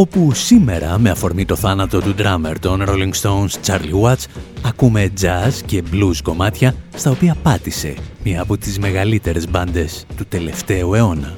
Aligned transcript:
Όπου 0.00 0.34
σήμερα 0.34 0.98
με 0.98 1.10
αφορμή 1.10 1.44
το 1.44 1.56
θάνατο 1.56 2.00
του 2.00 2.14
drummer 2.18 2.54
των 2.60 2.84
Rolling 2.88 3.12
Stones 3.22 3.66
Charlie 3.66 4.02
Watts 4.02 4.24
ακούμε 4.62 5.12
jazz 5.20 5.52
και 5.66 5.82
blues 5.92 6.16
κομμάτια 6.22 6.74
στα 6.96 7.10
οποία 7.10 7.36
πάτησε 7.42 7.94
μία 8.24 8.42
από 8.42 8.56
τις 8.56 8.78
μεγαλύτερες 8.78 9.48
μπάντες 9.48 10.06
του 10.16 10.26
τελευταίου 10.28 10.94
αιώνα. 10.94 11.34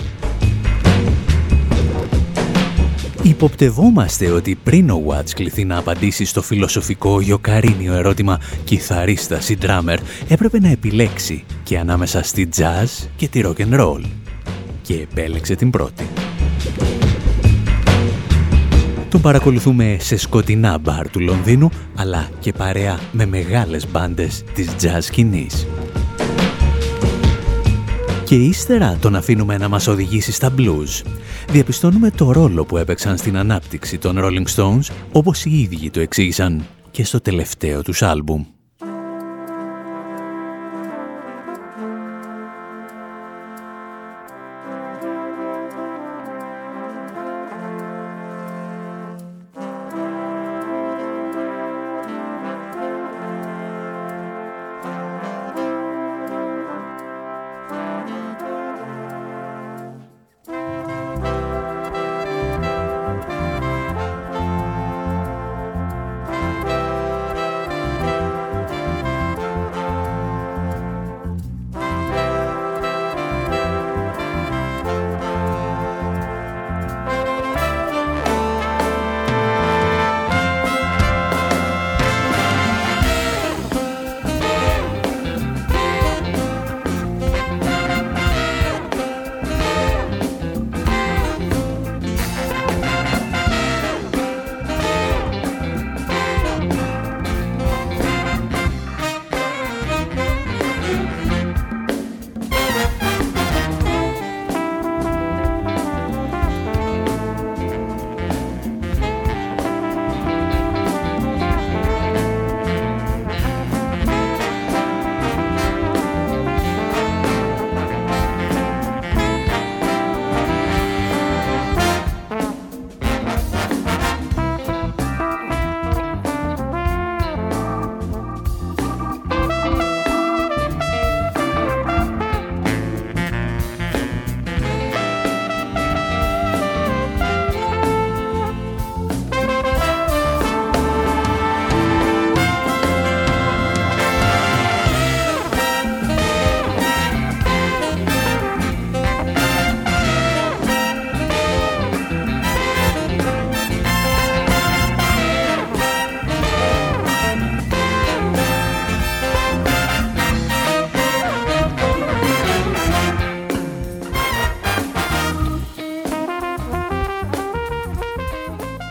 Υποπτευόμαστε 3.23 4.31
ότι 4.31 4.59
πριν 4.65 4.91
ο 4.91 5.03
Watts 5.09 5.31
κληθεί 5.35 5.65
να 5.65 5.79
απαντήσει 5.79 6.25
στο 6.25 6.43
φιλοσοφικό 6.43 7.21
γιοκαρίνιο 7.21 7.93
ερώτημα 7.93 8.41
κιθαρίστας 8.65 9.49
ή 9.49 9.59
drummer 9.63 9.99
έπρεπε 10.29 10.61
να 10.61 10.69
επιλέξει 10.69 11.45
και 11.63 11.79
ανάμεσα 11.79 12.23
στη 12.23 12.49
jazz 12.57 13.07
και 13.17 13.29
τη 13.29 13.41
rock 13.45 13.61
and 13.61 13.81
roll 13.81 14.03
και 14.83 14.95
επέλεξε 14.95 15.55
την 15.55 15.71
πρώτη. 15.71 16.09
Τον 19.11 19.21
παρακολουθούμε 19.21 19.97
σε 20.01 20.17
σκοτεινά 20.17 20.79
μπαρ 20.79 21.11
του 21.11 21.21
Λονδίνου, 21.21 21.71
αλλά 21.97 22.29
και 22.41 22.53
παρέα 22.53 22.99
με 23.13 23.27
μεγάλες 23.27 23.91
μπάντες 23.91 24.45
της 24.55 24.69
jazz 24.83 24.99
σκηνής. 25.01 25.67
Και 28.25 28.35
ύστερα 28.35 28.97
τον 29.01 29.17
αφήνουμε 29.17 29.59
να 29.59 29.69
μας 29.69 29.87
οδηγήσει 29.87 30.33
στα 30.33 30.55
blues. 30.59 31.03
Διαπιστώνουμε 31.51 32.11
το 32.11 32.33
ρόλο 32.33 32.65
που 32.65 32.77
έπαιξαν 32.77 33.17
στην 33.17 33.37
ανάπτυξη 33.37 33.99
των 33.99 34.17
Rolling 34.19 34.55
Stones, 34.57 34.95
όπως 35.13 35.45
οι 35.45 35.61
ίδιοι 35.61 35.91
το 35.91 36.01
εξήγησαν 36.01 36.67
και 36.91 37.05
στο 37.05 37.21
τελευταίο 37.21 37.83
τους 37.83 38.03
άλμπουμ. 38.03 38.45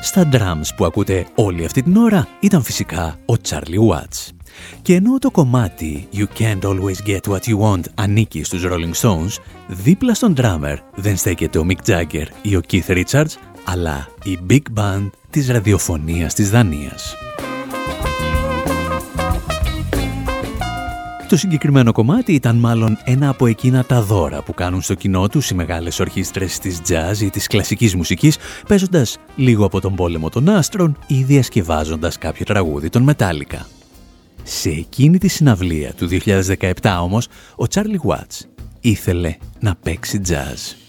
Στα 0.09 0.29
drums 0.31 0.75
που 0.75 0.85
ακούτε 0.85 1.25
όλη 1.35 1.65
αυτή 1.65 1.83
την 1.83 1.97
ώρα 1.97 2.27
ήταν 2.39 2.63
φυσικά 2.63 3.19
ο 3.25 3.33
Charlie 3.49 3.91
Watts. 3.91 4.29
Και 4.81 4.93
ενώ 4.93 5.19
το 5.19 5.31
κομμάτι 5.31 6.07
You 6.13 6.25
Can't 6.39 6.61
Always 6.61 7.07
Get 7.07 7.19
What 7.27 7.39
You 7.39 7.59
Want 7.59 7.83
ανήκει 7.95 8.43
στους 8.43 8.63
Rolling 8.65 8.93
Stones, 9.01 9.37
δίπλα 9.67 10.13
στον 10.13 10.33
drummer 10.37 10.75
δεν 10.95 11.17
στέκεται 11.17 11.59
ο 11.59 11.65
Mick 11.69 11.89
Jagger 11.89 12.25
ή 12.41 12.55
ο 12.55 12.61
Keith 12.71 13.03
Richards, 13.03 13.33
αλλά 13.65 14.07
η 14.23 14.39
Big 14.49 14.79
Band 14.79 15.09
της 15.29 15.49
ραδιοφωνίας 15.49 16.33
της 16.33 16.49
Δανίας. 16.49 17.15
Το 21.29 21.37
συγκεκριμένο 21.37 21.91
κομμάτι 21.91 22.33
ήταν 22.33 22.55
μάλλον 22.55 22.97
ένα 23.03 23.29
από 23.29 23.45
εκείνα 23.45 23.85
τα 23.85 24.01
δώρα 24.01 24.43
που 24.43 24.53
κάνουν 24.53 24.81
στο 24.81 24.93
κοινό 24.93 25.27
τους 25.27 25.49
οι 25.49 25.55
μεγάλες 25.55 25.99
ορχήστρες 25.99 26.59
της 26.59 26.81
jazz 26.87 27.17
ή 27.21 27.29
της 27.29 27.47
κλασικής 27.47 27.95
μουσικής, 27.95 28.37
παίζοντας 28.67 29.17
λίγο 29.35 29.65
από 29.65 29.81
τον 29.81 29.95
πόλεμο 29.95 30.29
των 30.29 30.49
άστρων 30.49 30.97
ή 31.07 31.23
διασκευάζοντας 31.23 32.17
κάποιο 32.17 32.45
τραγούδι 32.45 32.89
των 32.89 33.01
Μετάλλικα. 33.01 33.67
Σε 34.43 34.69
εκείνη 34.69 35.17
τη 35.17 35.27
συναυλία 35.27 35.93
του 35.93 36.07
2017 36.07 36.71
όμως, 37.01 37.27
ο 37.55 37.63
Charlie 37.73 38.09
Watts 38.09 38.45
ήθελε 38.79 39.35
να 39.59 39.75
παίξει 39.75 40.21
jazz. 40.27 40.88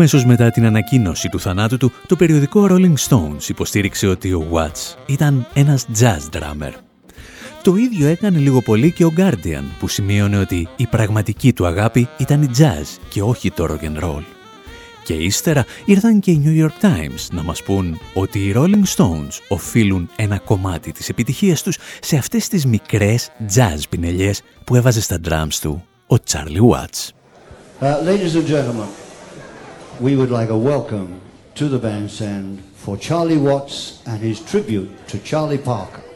Αμέσως 0.00 0.24
μετά 0.24 0.50
την 0.50 0.66
ανακοίνωση 0.66 1.28
του 1.28 1.40
θανάτου 1.40 1.76
του, 1.76 1.92
το 2.06 2.16
περιοδικό 2.16 2.66
Rolling 2.70 2.94
Stones 3.08 3.48
υποστήριξε 3.48 4.06
ότι 4.06 4.32
ο 4.32 4.46
Watts 4.52 4.96
ήταν 5.06 5.46
ένας 5.54 5.86
jazz 6.00 6.38
drummer. 6.38 6.72
Το 7.62 7.76
ίδιο 7.76 8.06
έκανε 8.06 8.38
λίγο 8.38 8.62
πολύ 8.62 8.92
και 8.92 9.04
ο 9.04 9.12
Guardian 9.16 9.62
που 9.78 9.88
σημείωνε 9.88 10.38
ότι 10.38 10.68
η 10.76 10.86
πραγματική 10.86 11.52
του 11.52 11.66
αγάπη 11.66 12.08
ήταν 12.18 12.42
η 12.42 12.50
jazz 12.58 12.98
και 13.08 13.22
όχι 13.22 13.50
το 13.50 13.66
rock 13.70 13.84
and 13.84 14.04
roll. 14.04 14.22
Και 15.04 15.14
ύστερα 15.14 15.64
ήρθαν 15.84 16.20
και 16.20 16.30
οι 16.30 16.42
New 16.44 16.64
York 16.64 16.84
Times 16.84 17.26
να 17.32 17.42
μας 17.42 17.62
πούν 17.62 17.98
ότι 18.14 18.38
οι 18.38 18.54
Rolling 18.56 18.96
Stones 18.96 19.38
οφείλουν 19.48 20.10
ένα 20.16 20.38
κομμάτι 20.38 20.92
της 20.92 21.08
επιτυχίας 21.08 21.62
τους 21.62 21.78
σε 22.00 22.16
αυτές 22.16 22.48
τις 22.48 22.66
μικρές 22.66 23.30
jazz 23.54 23.80
πινελιές 23.88 24.42
που 24.64 24.74
έβαζε 24.76 25.00
στα 25.00 25.20
drums 25.28 25.54
του 25.60 25.84
ο 26.06 26.14
Charlie 26.30 26.70
Watts. 26.70 27.08
Uh, 27.80 28.04
ladies 28.04 28.34
and 28.34 28.46
gentlemen, 28.46 29.09
we 30.00 30.16
would 30.16 30.30
like 30.30 30.48
a 30.48 30.56
welcome 30.56 31.20
to 31.54 31.68
the 31.68 31.78
bandstand 31.78 32.64
for 32.74 32.96
Charlie 32.96 33.36
Watts 33.36 34.02
and 34.06 34.18
his 34.18 34.40
tribute 34.40 35.06
to 35.08 35.18
Charlie 35.18 35.58
Parker. 35.58 36.09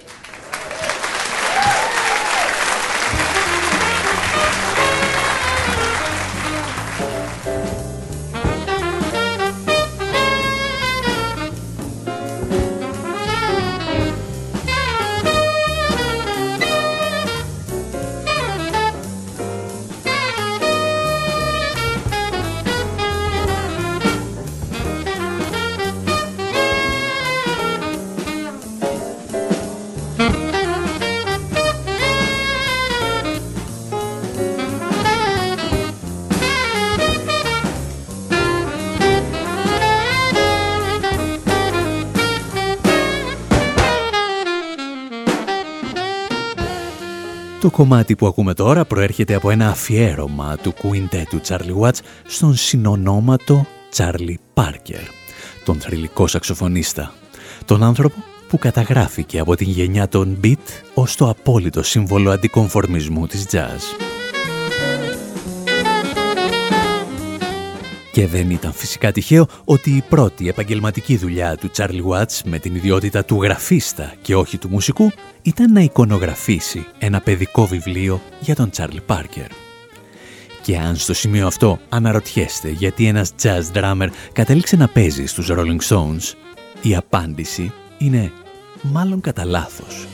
Το 47.64 47.70
κομμάτι 47.70 48.16
που 48.16 48.26
ακούμε 48.26 48.54
τώρα 48.54 48.84
προέρχεται 48.84 49.34
από 49.34 49.50
ένα 49.50 49.68
αφιέρωμα 49.68 50.56
του 50.56 50.72
κουίντέ 50.72 51.26
του 51.30 51.40
Charlie 51.48 51.80
Watts 51.80 51.98
στον 52.26 52.54
συνονόματο 52.56 53.66
Charlie 53.96 54.34
Parker, 54.54 55.06
τον 55.64 55.80
θρηλυκό 55.80 56.26
σαξοφωνίστα, 56.26 57.14
τον 57.64 57.82
άνθρωπο 57.82 58.14
που 58.48 58.58
καταγράφηκε 58.58 59.38
από 59.38 59.56
την 59.56 59.68
γενιά 59.68 60.08
των 60.08 60.40
beat 60.44 60.82
ως 60.94 61.16
το 61.16 61.28
απόλυτο 61.28 61.82
σύμβολο 61.82 62.30
αντικομφορμισμού 62.30 63.26
της 63.26 63.46
jazz. 63.50 64.23
Και 68.14 68.26
δεν 68.26 68.50
ήταν 68.50 68.72
φυσικά 68.72 69.12
τυχαίο 69.12 69.48
ότι 69.64 69.90
η 69.90 70.04
πρώτη 70.08 70.48
επαγγελματική 70.48 71.16
δουλειά 71.16 71.56
του 71.56 71.70
Charlie 71.76 72.04
Watts 72.08 72.40
με 72.44 72.58
την 72.58 72.74
ιδιότητα 72.74 73.24
του 73.24 73.42
γραφίστα 73.42 74.14
και 74.22 74.34
όχι 74.34 74.58
του 74.58 74.68
μουσικού 74.68 75.10
ήταν 75.42 75.72
να 75.72 75.80
εικονογραφήσει 75.80 76.86
ένα 76.98 77.20
παιδικό 77.20 77.66
βιβλίο 77.66 78.20
για 78.40 78.54
τον 78.54 78.70
Charlie 78.76 79.14
Parker. 79.14 79.48
Και 80.62 80.78
αν 80.78 80.96
στο 80.96 81.14
σημείο 81.14 81.46
αυτό 81.46 81.78
αναρωτιέστε 81.88 82.68
γιατί 82.68 83.06
ένας 83.06 83.32
jazz 83.42 83.62
drummer 83.72 84.08
κατέληξε 84.32 84.76
να 84.76 84.88
παίζει 84.88 85.26
στους 85.26 85.48
Rolling 85.50 85.80
Stones, 85.88 86.32
η 86.82 86.96
απάντηση 86.96 87.72
είναι 87.98 88.32
μάλλον 88.82 89.20
κατά 89.20 89.44
λάθος. 89.44 90.06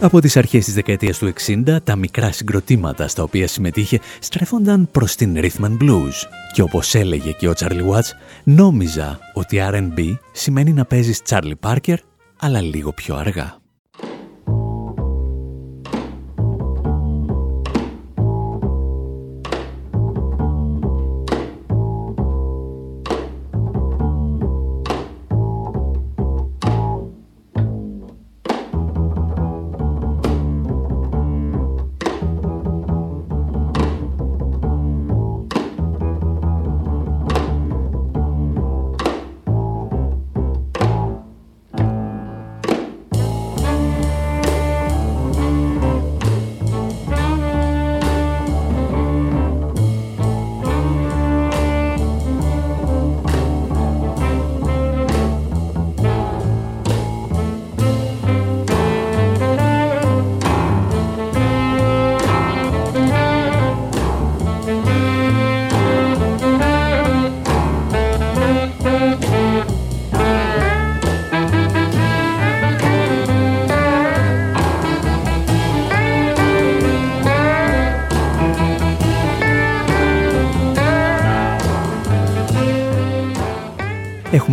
Από 0.00 0.20
τις 0.20 0.36
αρχές 0.36 0.64
της 0.64 0.74
δεκαετίας 0.74 1.18
του 1.18 1.32
60, 1.46 1.78
τα 1.84 1.96
μικρά 1.96 2.32
συγκροτήματα 2.32 3.08
στα 3.08 3.22
οποία 3.22 3.48
συμμετείχε 3.48 4.00
στρέφονταν 4.18 4.88
προς 4.90 5.14
την 5.14 5.36
rhythm 5.36 5.64
and 5.64 5.76
blues 5.82 6.12
και 6.52 6.62
όπως 6.62 6.94
έλεγε 6.94 7.32
και 7.32 7.48
ο 7.48 7.52
Charlie 7.58 7.88
Watts, 7.90 8.10
νόμιζα 8.44 9.18
ότι 9.34 9.58
R&B 9.70 10.14
σημαίνει 10.32 10.72
να 10.72 10.84
παίζεις 10.84 11.22
Charlie 11.28 11.52
Parker, 11.60 11.96
αλλά 12.38 12.60
λίγο 12.60 12.92
πιο 12.92 13.16
αργά. 13.16 13.57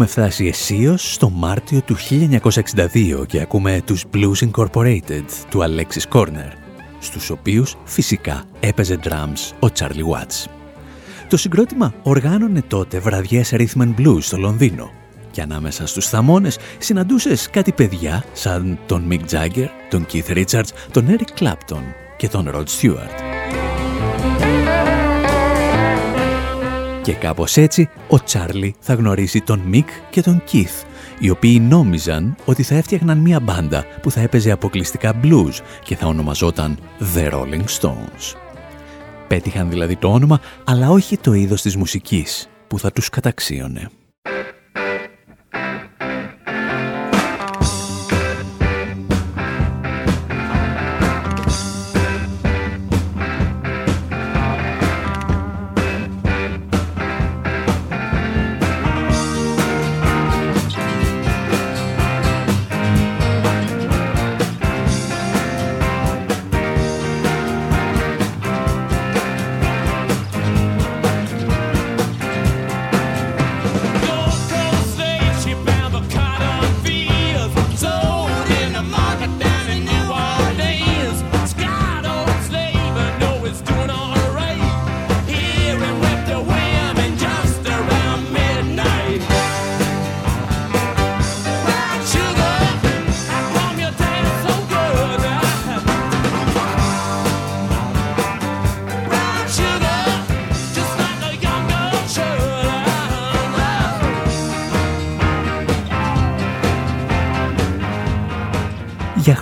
Έχουμε 0.06 0.28
φτάσει 0.28 0.46
αισίως 0.46 1.14
στο 1.14 1.30
Μάρτιο 1.30 1.82
του 1.82 1.96
1962 2.44 3.26
και 3.28 3.42
ακούμε 3.42 3.82
τους 3.86 4.04
Blues 4.14 4.50
Incorporated 4.50 5.24
του 5.50 5.60
Alexis 5.60 6.18
Corner, 6.18 6.52
στους 7.00 7.30
οποίους 7.30 7.76
φυσικά 7.84 8.44
έπαιζε 8.60 9.00
drums 9.04 9.68
ο 9.68 9.68
Charlie 9.80 10.14
Watts. 10.14 10.50
Το 11.30 11.38
συγκρότημα 11.38 11.94
οργάνωνε 12.04 12.62
τότε 12.62 13.00
βραδιές 13.00 13.54
rhythm 13.54 13.82
and 13.82 13.94
blues 13.98 14.22
στο 14.22 14.38
Λονδίνο 14.38 14.92
και 15.32 15.42
ανάμεσα 15.42 15.88
στους 15.88 16.08
θαμώνες 16.08 16.58
συναντούσες 16.78 17.50
κάτι 17.50 17.72
παιδιά 17.72 18.24
σαν 18.34 18.80
τον 18.86 19.08
Mick 19.12 19.34
Jagger, 19.34 19.68
τον 19.90 20.06
Keith 20.12 20.38
Richards, 20.38 20.70
τον 20.92 21.06
Eric 21.10 21.44
Clapton 21.44 21.84
και 22.18 22.28
τον 22.28 22.52
Rod 22.54 22.66
Stewart. 22.80 23.35
Και 27.06 27.14
κάπως 27.14 27.58
έτσι 27.58 27.90
ο 28.10 28.24
Τσάρλι 28.24 28.76
θα 28.80 28.94
γνωρίσει 28.94 29.42
τον 29.42 29.60
Μικ 29.60 29.90
και 30.10 30.22
τον 30.22 30.44
Κιθ, 30.44 30.84
οι 31.20 31.30
οποίοι 31.30 31.60
νόμιζαν 31.62 32.36
ότι 32.46 32.64
θα 32.64 32.76
έφτιαχναν 32.76 33.18
μία 33.18 33.40
μπάντα 33.40 33.86
που 34.02 34.12
θα 34.12 34.22
έπαιζε 34.22 34.52
αποκλειστικά 34.52 35.20
blues 35.24 35.54
και 35.84 35.96
θα 35.96 36.08
ονομαζόταν 36.08 36.78
The 37.16 37.32
Rolling 37.32 37.66
Stones. 37.80 38.36
Πέτυχαν 39.28 39.70
δηλαδή 39.70 39.96
το 39.96 40.12
όνομα, 40.12 40.40
αλλά 40.64 40.90
όχι 40.90 41.18
το 41.18 41.34
είδος 41.34 41.62
της 41.62 41.76
μουσικής 41.76 42.50
που 42.68 42.80
θα 42.80 42.92
τους 42.92 43.10
καταξίωνε. 43.10 43.90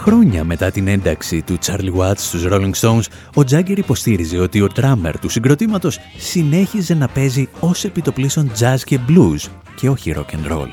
Χρόνια 0.04 0.44
μετά 0.44 0.72
την 0.72 0.88
ένταξη 0.88 1.42
του 1.42 1.58
Charlie 1.66 1.94
Watts 1.98 2.18
στους 2.18 2.46
Rolling 2.50 2.72
Stones, 2.82 3.04
ο 3.36 3.42
Jagger 3.52 3.78
υποστήριζε 3.78 4.38
ότι 4.38 4.62
ο 4.62 4.68
drummer 4.76 5.14
του 5.22 5.30
συγκροτήματος 5.30 6.00
συνέχιζε 6.18 6.94
να 6.94 7.08
παίζει 7.08 7.50
ως 7.60 7.84
επιτοπλίστων 7.84 8.52
jazz 8.60 8.78
και 8.86 9.00
blues 9.08 9.50
και 9.76 9.90
όχι 9.90 10.14
rock 10.16 10.36
and 10.36 10.52
roll. 10.52 10.68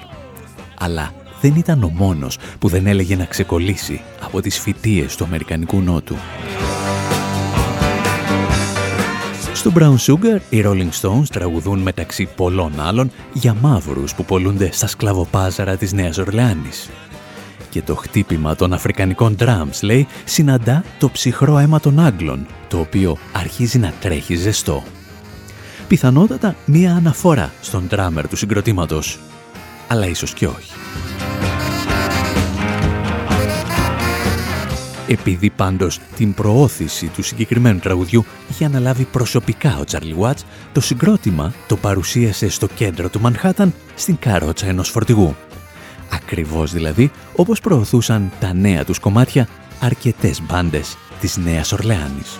Αλλά 0.78 1.12
δεν 1.40 1.54
ήταν 1.54 1.82
ο 1.82 1.88
μόνος 1.88 2.38
που 2.58 2.68
δεν 2.68 2.86
έλεγε 2.86 3.16
να 3.16 3.24
ξεκολλήσει 3.24 4.00
από 4.24 4.40
τις 4.40 4.58
φυτίες 4.58 5.16
του 5.16 5.24
Αμερικανικού 5.24 5.80
Νότου. 5.80 6.16
Στο 9.54 9.72
Brown 9.74 9.96
Sugar, 9.96 10.38
οι 10.50 10.62
Rolling 10.66 10.90
Stones 11.00 11.26
τραγουδούν 11.32 11.78
μεταξύ 11.78 12.28
πολλών 12.36 12.72
άλλων 12.80 13.10
για 13.32 13.56
μαύρους 13.60 14.14
που 14.14 14.24
πολλούνται 14.24 14.72
στα 14.72 14.86
σκλαβοπάζαρα 14.86 15.76
της 15.76 15.92
Νέας 15.92 16.18
Ορλεάνης. 16.18 16.88
Και 17.70 17.82
το 17.82 17.94
χτύπημα 17.94 18.54
των 18.54 18.72
αφρικανικών 18.72 19.36
drums, 19.38 19.80
λέει, 19.82 20.06
συναντά 20.24 20.84
το 20.98 21.10
ψυχρό 21.10 21.58
αίμα 21.58 21.80
των 21.80 22.00
Άγγλων, 22.00 22.46
το 22.68 22.78
οποίο 22.78 23.18
αρχίζει 23.32 23.78
να 23.78 23.92
τρέχει 24.00 24.34
ζεστό. 24.34 24.82
Πιθανότατα 25.88 26.54
μία 26.64 26.94
αναφορά 26.94 27.52
στον 27.60 27.88
drummer 27.90 28.24
του 28.28 28.36
συγκροτήματος, 28.36 29.18
αλλά 29.88 30.06
ίσως 30.06 30.34
και 30.34 30.46
όχι. 30.46 30.72
Επειδή 35.08 35.50
πάντως 35.50 36.00
την 36.16 36.34
προώθηση 36.34 37.06
του 37.06 37.22
συγκεκριμένου 37.22 37.78
τραγουδιού 37.78 38.24
είχε 38.50 38.64
αναλάβει 38.64 39.04
προσωπικά 39.04 39.78
ο 39.80 39.84
Τσάρλι 39.84 40.14
Βάτς, 40.14 40.44
το 40.72 40.80
συγκρότημα 40.80 41.52
το 41.66 41.76
παρουσίασε 41.76 42.48
στο 42.48 42.66
κέντρο 42.66 43.08
του 43.08 43.20
Μανχάταν 43.20 43.74
στην 43.94 44.16
καρότσα 44.18 44.66
ενός 44.66 44.88
φορτηγού. 44.88 45.36
Ακριβώς 46.10 46.72
δηλαδή 46.72 47.10
όπως 47.36 47.60
προωθούσαν 47.60 48.32
τα 48.40 48.54
νέα 48.54 48.84
τους 48.84 48.98
κομμάτια 48.98 49.48
αρκετές 49.80 50.42
μπάντες 50.42 50.96
της 51.20 51.36
Νέας 51.36 51.72
Ορλεάνης. 51.72 52.38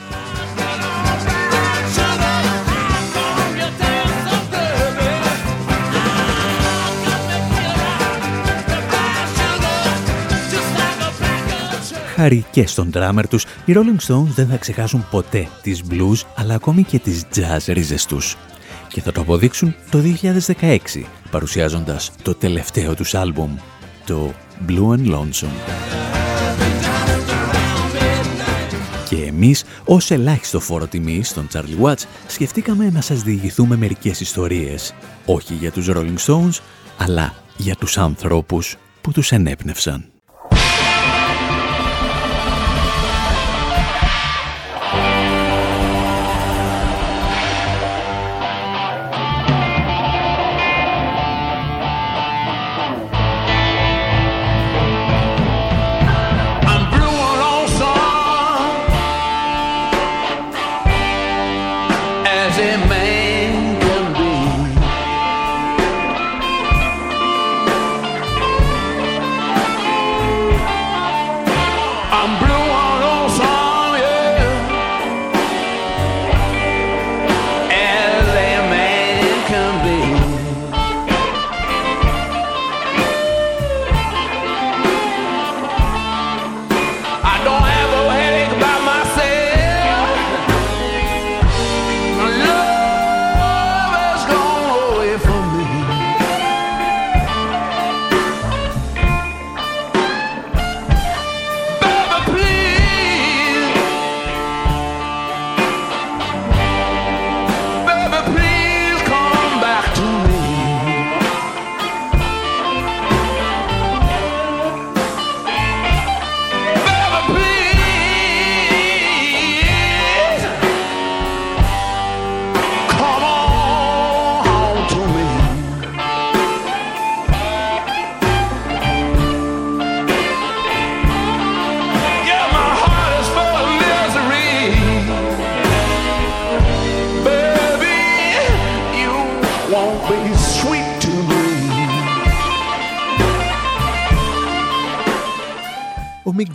χάρη 12.21 12.45
και 12.51 12.67
στον 12.67 12.91
drummer 12.95 13.25
τους, 13.29 13.45
οι 13.65 13.73
Rolling 13.77 14.07
Stones 14.07 14.33
δεν 14.35 14.47
θα 14.47 14.57
ξεχάσουν 14.57 15.07
ποτέ 15.11 15.49
τις 15.63 15.83
blues, 15.91 16.23
αλλά 16.35 16.55
ακόμη 16.55 16.83
και 16.83 16.99
τις 16.99 17.25
jazz 17.35 17.73
ρίζες 17.73 18.07
τους. 18.07 18.37
Και 18.93 19.01
θα 19.01 19.13
το 19.13 19.21
αποδείξουν 19.21 19.75
το 19.91 19.99
2016, 20.59 20.79
παρουσιάζοντας 21.31 22.13
το 22.23 22.35
τελευταίο 22.35 22.95
τους 22.95 23.15
άλμπουμ, 23.15 23.57
το 24.07 24.33
Blue 24.69 24.97
and 24.97 25.15
Lonesome. 25.15 25.81
Και 29.09 29.17
εμείς, 29.17 29.65
ως 29.85 30.11
ελάχιστο 30.11 30.61
φόρο 30.61 30.87
τιμή 30.87 31.25
στον 31.25 31.49
Charlie 31.53 31.85
Watts, 31.85 32.05
σκεφτήκαμε 32.27 32.91
να 32.91 33.01
σας 33.01 33.23
διηγηθούμε 33.23 33.77
μερικές 33.77 34.21
ιστορίες. 34.21 34.95
Όχι 35.27 35.55
για 35.55 35.73
τους 35.73 35.89
Rolling 35.91 36.19
Stones, 36.27 36.59
αλλά 36.99 37.35
για 37.57 37.77
τους 37.77 37.99
ανθρώπους 37.99 38.77
που 39.01 39.13
τους 39.13 39.33
ενέπνευσαν. 39.33 40.05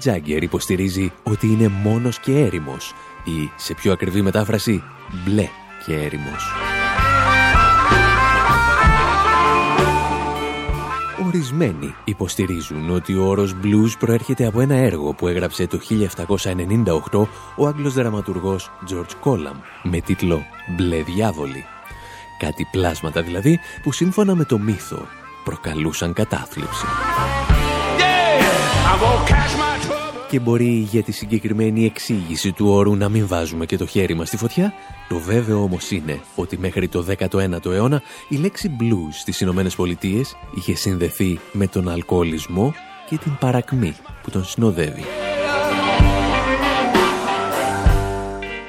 Τζάγκερ 0.05 0.43
υποστηρίζει 0.43 1.11
ότι 1.23 1.47
είναι 1.47 1.67
μόνος 1.67 2.19
και 2.19 2.39
έρημος 2.39 2.93
ή, 3.23 3.51
σε 3.55 3.73
πιο 3.73 3.91
ακριβή 3.91 4.21
μετάφραση, 4.21 4.83
μπλε 5.25 5.47
και 5.85 5.93
έρημος. 5.93 6.51
Ορισμένοι 11.25 11.95
υποστηρίζουν 12.03 12.89
ότι 12.89 13.15
ο 13.15 13.27
όρος 13.27 13.55
blues 13.63 13.91
προέρχεται 13.99 14.45
από 14.45 14.61
ένα 14.61 14.75
έργο 14.75 15.13
που 15.13 15.27
έγραψε 15.27 15.67
το 15.67 15.79
1798 17.11 17.27
ο 17.55 17.67
Άγγλος 17.67 17.93
δραματουργός 17.93 18.71
George 18.89 19.29
Collam 19.29 19.55
με 19.83 19.99
τίτλο 19.99 20.43
«Μπλε 20.75 21.01
διάβολη». 21.01 21.65
Κάτι 22.39 22.67
πλάσματα 22.71 23.21
δηλαδή 23.21 23.59
που 23.83 23.91
σύμφωνα 23.91 24.35
με 24.35 24.43
το 24.43 24.57
μύθο 24.57 25.07
προκαλούσαν 25.43 26.13
κατάθλιψη 26.13 26.85
και 30.29 30.39
μπορεί 30.39 30.87
για 30.91 31.03
τη 31.03 31.11
συγκεκριμένη 31.11 31.85
εξήγηση 31.85 32.51
του 32.51 32.67
όρου 32.69 32.95
να 32.95 33.09
μην 33.09 33.27
βάζουμε 33.27 33.65
και 33.65 33.77
το 33.77 33.85
χέρι 33.85 34.13
μας 34.13 34.27
στη 34.27 34.37
φωτιά, 34.37 34.73
το 35.09 35.19
βέβαιο 35.19 35.61
όμως 35.61 35.91
είναι 35.91 36.19
ότι 36.35 36.57
μέχρι 36.57 36.87
το 36.87 37.05
19ο 37.19 37.71
αιώνα 37.71 38.01
η 38.29 38.35
λέξη 38.35 38.75
blues 38.79 39.11
στις 39.11 39.41
Ηνωμένες 39.41 39.75
Πολιτείες 39.75 40.35
είχε 40.55 40.75
συνδεθεί 40.75 41.39
με 41.51 41.67
τον 41.67 41.89
αλκοολισμό 41.89 42.73
και 43.09 43.17
την 43.17 43.37
παρακμή 43.39 43.95
που 44.23 44.29
τον 44.29 44.45
συνοδεύει. 44.45 45.03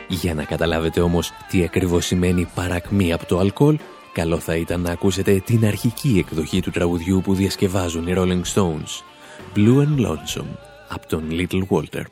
Για 0.08 0.34
να 0.34 0.44
καταλάβετε 0.44 1.00
όμως 1.00 1.32
τι 1.50 1.62
ακριβώς 1.64 2.06
σημαίνει 2.06 2.48
παρακμή 2.54 3.12
από 3.12 3.26
το 3.26 3.38
αλκοόλ, 3.38 3.78
καλό 4.12 4.38
θα 4.38 4.56
ήταν 4.56 4.80
να 4.80 4.90
ακούσετε 4.90 5.42
την 5.44 5.66
αρχική 5.66 6.24
εκδοχή 6.26 6.60
του 6.60 6.70
τραγουδιού 6.70 7.20
που 7.24 7.34
διασκευάζουν 7.34 8.06
οι 8.06 8.14
Rolling 8.16 8.42
Stones, 8.54 9.02
Blue 9.56 9.78
and 9.78 10.06
Lonesome 10.06 10.65
από 10.87 11.07
τον 11.07 11.27
Little 11.31 11.63
Walter. 11.69 12.03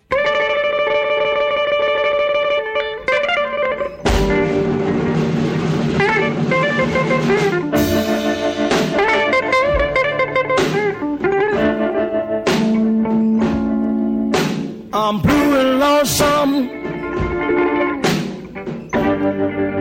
I'm 14.91 15.22
blue 15.22 15.60
and 15.62 15.79
lonesome 15.79 16.53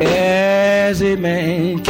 as 0.02 1.02
a 1.02 1.16
man 1.16 1.81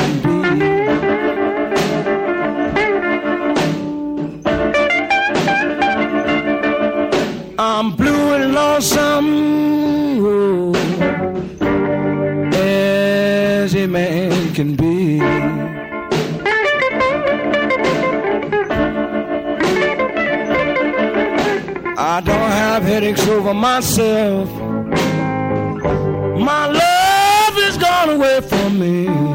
lonesome 8.54 10.20
oh, 10.26 10.74
as 12.54 13.74
a 13.76 13.88
man 13.88 14.54
can 14.54 14.76
be. 14.76 15.20
I 21.98 22.22
don't 22.22 22.52
have 22.62 22.84
headaches 22.84 23.28
over 23.28 23.54
myself. 23.56 24.50
My 26.50 26.68
love 26.68 27.58
is 27.58 27.78
gone 27.78 28.10
away 28.10 28.42
from 28.42 28.80
me. 28.80 29.33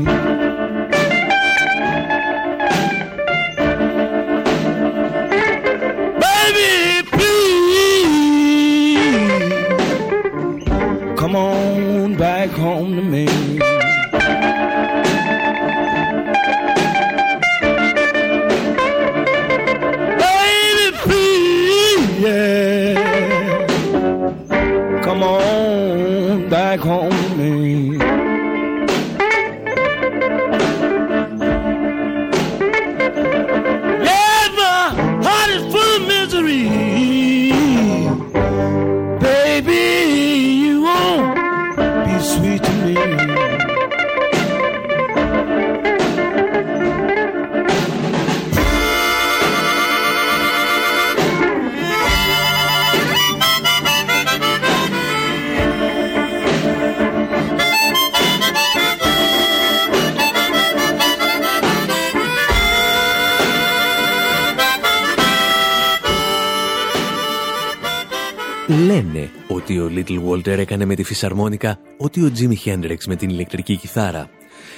Λένε 68.89 69.31
ότι 69.49 69.79
ο 69.79 69.91
Little 69.95 70.29
Walter 70.29 70.47
έκανε 70.59 70.85
με 70.85 70.95
τη 70.95 71.03
φυσαρμόνικα 71.03 71.79
ότι 71.99 72.21
ο 72.21 72.33
Jimi 72.39 72.69
Hendrix 72.69 72.97
με 73.07 73.17
την 73.17 73.29
ηλεκτρική 73.29 73.77
κιθάρα. 73.77 74.31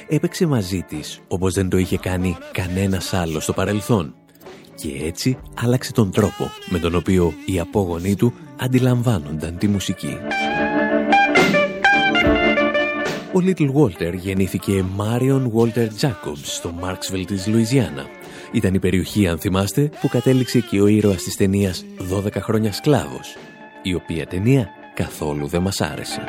Έπαιξε 0.09 0.47
μαζί 0.47 0.83
της 0.89 1.21
όπως 1.29 1.55
δεν 1.55 1.69
το 1.69 1.77
είχε 1.77 1.99
κάνει 1.99 2.37
κανένας 2.53 3.13
άλλος 3.13 3.43
στο 3.43 3.53
παρελθόν. 3.53 4.15
Και 4.75 4.89
έτσι 5.05 5.39
άλλαξε 5.63 5.93
τον 5.93 6.11
τρόπο 6.11 6.51
με 6.71 6.79
τον 6.79 6.95
οποίο 6.95 7.33
οι 7.47 7.61
απόγονοί 7.61 8.17
του 8.17 8.35
αντιλαμβάνονταν 8.61 9.57
τη 9.59 9.69
μουσική. 9.69 10.17
Ο 13.33 13.43
Little 13.45 13.73
Walter 13.73 14.15
γεννήθηκε 14.15 14.85
Marion 14.97 15.43
Walter 15.55 15.89
Jacobs 16.01 16.43
στο 16.43 16.75
Marksville 16.83 17.27
της 17.27 17.47
Λουιζιάννα. 17.47 18.07
Ήταν 18.53 18.75
η 18.75 18.79
περιοχή, 18.79 19.29
αν 19.29 19.39
θυμάστε, 19.39 19.91
που 20.01 20.09
κατέληξε 20.09 20.61
και 20.61 20.81
ο 20.81 20.87
ήρωας 20.87 21.23
της 21.23 21.37
ταινίας 21.37 21.85
«12 22.25 22.41
χρόνια 22.41 22.73
σκλάβος», 22.73 23.37
η 23.83 23.95
οποία 23.95 24.27
ταινία 24.27 24.69
καθόλου 24.95 25.47
δεν 25.47 25.63
μας 25.63 25.81
άρεσε. 25.81 26.21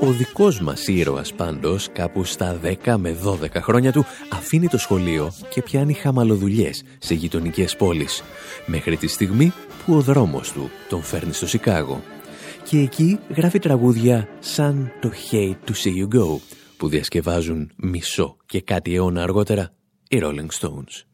Ο 0.00 0.10
δικός 0.10 0.60
μας 0.60 0.86
ήρωας 0.86 1.32
πάντως 1.32 1.88
κάπου 1.92 2.24
στα 2.24 2.60
10 2.84 2.96
με 2.96 3.16
12 3.24 3.60
χρόνια 3.60 3.92
του 3.92 4.04
αφήνει 4.32 4.66
το 4.66 4.78
σχολείο 4.78 5.32
και 5.48 5.62
πιάνει 5.62 5.92
χαμαλοδουλειές 5.92 6.82
σε 6.98 7.14
γειτονικές 7.14 7.76
πόλεις 7.76 8.22
μέχρι 8.66 8.96
τη 8.96 9.06
στιγμή 9.06 9.52
που 9.84 9.94
ο 9.94 10.00
δρόμος 10.00 10.52
του 10.52 10.70
τον 10.88 11.02
φέρνει 11.02 11.32
στο 11.32 11.46
Σικάγο 11.46 12.02
και 12.64 12.78
εκεί 12.78 13.18
γράφει 13.36 13.58
τραγούδια 13.58 14.28
σαν 14.38 14.92
το 15.00 15.10
Hate 15.30 15.70
to 15.70 15.72
See 15.72 16.04
You 16.04 16.18
Go 16.18 16.38
που 16.76 16.88
διασκευάζουν 16.88 17.70
μισό 17.76 18.36
και 18.46 18.60
κάτι 18.60 18.94
αιώνα 18.94 19.22
αργότερα 19.22 19.70
οι 20.08 20.20
Rolling 20.22 20.48
Stones. 20.60 21.07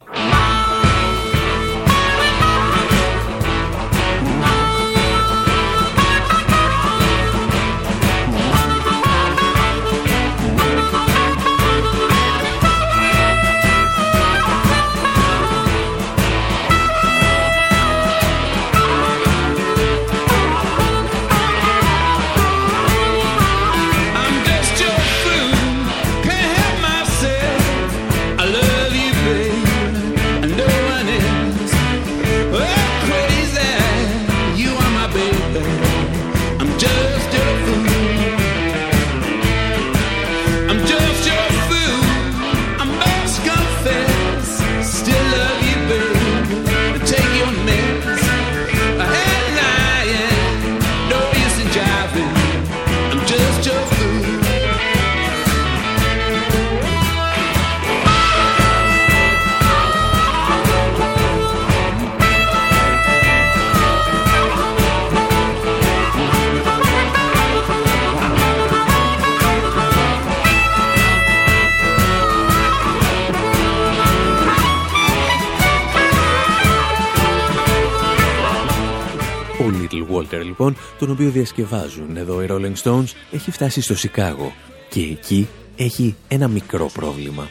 Λοιπόν, 80.58 80.76
τον 80.98 81.10
οποίο 81.10 81.30
διασκευάζουν 81.30 82.16
εδώ 82.16 82.42
οι 82.42 82.46
Rolling 82.50 82.74
Stones, 82.82 83.12
έχει 83.30 83.50
φτάσει 83.50 83.80
στο 83.80 83.96
Σικάγο 83.96 84.52
και 84.88 85.00
εκεί 85.00 85.48
έχει 85.76 86.14
ένα 86.28 86.48
μικρό 86.48 86.90
πρόβλημα. 86.92 87.48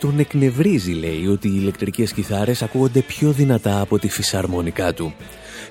Τον 0.00 0.18
εκνευρίζει 0.18 0.92
λέει 0.92 1.26
ότι 1.26 1.48
οι 1.48 1.56
ηλεκτρικές 1.60 2.12
κιθάρες 2.12 2.62
ακούγονται 2.62 3.00
πιο 3.00 3.30
δυνατά 3.32 3.80
από 3.80 3.98
τη 3.98 4.08
φυσαρμόνικά 4.08 4.94
του. 4.94 5.14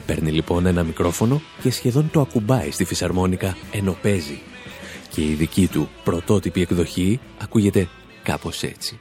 Παίρνει 0.05 0.31
λοιπόν 0.31 0.65
ένα 0.65 0.83
μικρόφωνο 0.83 1.41
και 1.61 1.71
σχεδόν 1.71 2.09
το 2.11 2.21
ακουμπάει 2.21 2.71
στη 2.71 2.83
φυσαρμόνικα 2.83 3.57
ενώ 3.71 3.97
παίζει. 4.01 4.41
Και 5.09 5.21
η 5.21 5.33
δική 5.33 5.67
του 5.67 5.89
πρωτότυπη 6.03 6.61
εκδοχή 6.61 7.19
ακούγεται 7.41 7.87
κάπως 8.23 8.63
έτσι. 8.63 8.99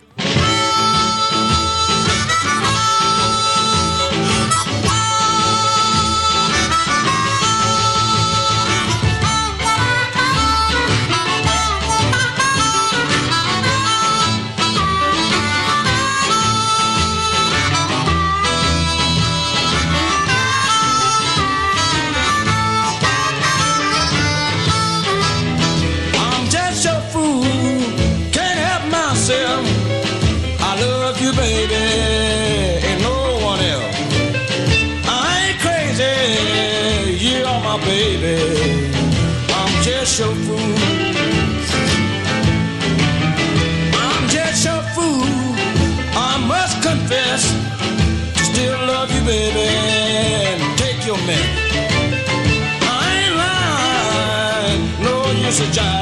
message 55.52 55.74
job. 55.74 56.01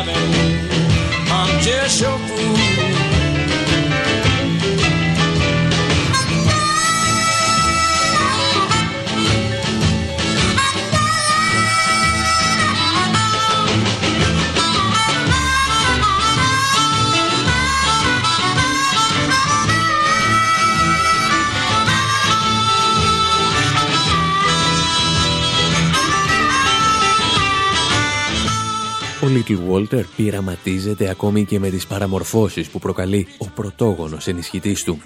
Little 29.81 29.95
Walter 29.95 30.05
πειραματίζεται 30.17 31.09
ακόμη 31.09 31.45
και 31.45 31.59
με 31.59 31.71
τις 31.71 31.87
παραμορφώσεις 31.87 32.69
που 32.69 32.79
προκαλεί 32.79 33.27
ο 33.39 33.47
πρωτόγονος 33.47 34.27
ενισχυτής 34.27 34.85
του, 34.85 34.99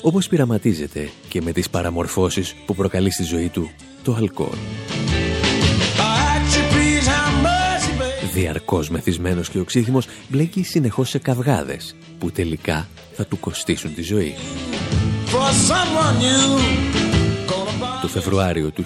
όπως 0.00 0.28
πειραματίζεται 0.28 1.10
και 1.28 1.42
με 1.42 1.52
τις 1.52 1.70
παραμορφώσεις 1.70 2.54
που 2.66 2.74
προκαλεί 2.74 3.10
στη 3.10 3.22
ζωή 3.22 3.48
του 3.48 3.70
το 4.02 4.14
αλκοόλ. 4.14 4.56
Διαρκώς 8.32 8.90
μεθυσμένος 8.90 9.48
και 9.48 9.58
οξύθυμος 9.58 10.06
μπλέκει 10.28 10.62
συνεχώς 10.62 11.08
σε 11.08 11.18
καυγάδες 11.18 11.96
που 12.18 12.30
τελικά 12.30 12.88
θα 13.12 13.26
του 13.26 13.40
κοστίσουν 13.40 13.94
τη 13.94 14.02
ζωή. 14.02 14.34
Το 18.02 18.08
Φεβρουάριο 18.08 18.70
του 18.70 18.84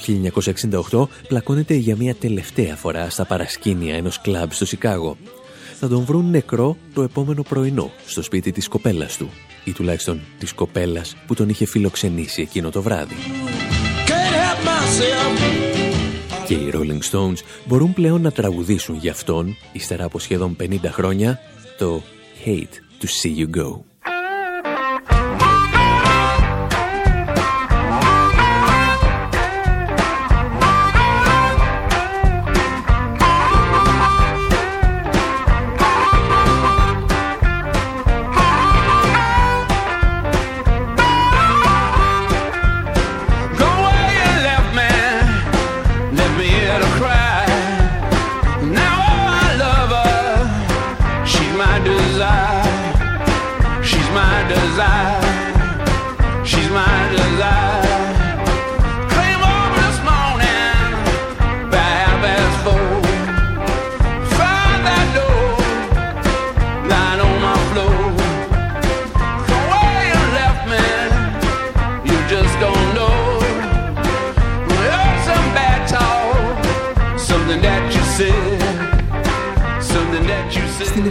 1968 0.90 1.06
πλακώνεται 1.28 1.74
για 1.74 1.96
μια 1.96 2.14
τελευταία 2.14 2.76
φορά 2.76 3.10
στα 3.10 3.24
παρασκήνια 3.24 3.94
ενός 3.94 4.20
κλαμπ 4.20 4.50
στο 4.50 4.66
Σικάγο. 4.66 5.16
Θα 5.78 5.88
τον 5.88 6.04
βρουν 6.04 6.30
νεκρό 6.30 6.76
το 6.94 7.02
επόμενο 7.02 7.42
πρωινό 7.42 7.90
στο 8.06 8.22
σπίτι 8.22 8.52
της 8.52 8.68
κοπέλας 8.68 9.16
του 9.16 9.30
ή 9.64 9.72
τουλάχιστον 9.72 10.20
της 10.38 10.52
κοπέλας 10.52 11.16
που 11.26 11.34
τον 11.34 11.48
είχε 11.48 11.66
φιλοξενήσει 11.66 12.42
εκείνο 12.42 12.70
το 12.70 12.82
βράδυ. 12.82 13.14
Και 16.46 16.54
οι 16.54 16.72
Rolling 16.74 17.10
Stones 17.10 17.38
μπορούν 17.66 17.92
πλέον 17.92 18.20
να 18.20 18.32
τραγουδήσουν 18.32 18.96
για 18.96 19.12
αυτόν, 19.12 19.56
ύστερα 19.72 20.04
από 20.04 20.18
σχεδόν 20.18 20.56
50 20.60 20.78
χρόνια, 20.84 21.38
το 21.78 22.02
Hate 22.44 23.02
to 23.02 23.06
See 23.06 23.38
You 23.38 23.62
Go. 23.62 23.91
Στην 54.54 55.21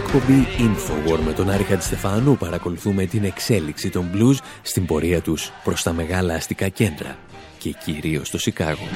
εκπομπή 0.06 0.46
Infowar 0.58 1.18
με 1.24 1.32
τον 1.32 1.50
Άρη 1.50 1.62
Χατζηστεφάνου 1.62 2.36
παρακολουθούμε 2.36 3.04
την 3.06 3.24
εξέλιξη 3.24 3.90
των 3.90 4.10
blues 4.14 4.36
στην 4.62 4.86
πορεία 4.86 5.20
τους 5.20 5.52
προς 5.64 5.82
τα 5.82 5.92
μεγάλα 5.92 6.34
αστικά 6.34 6.68
κέντρα 6.68 7.16
και 7.58 7.74
κυρίως 7.84 8.26
στο 8.26 8.38
Σικάγο. 8.38 8.88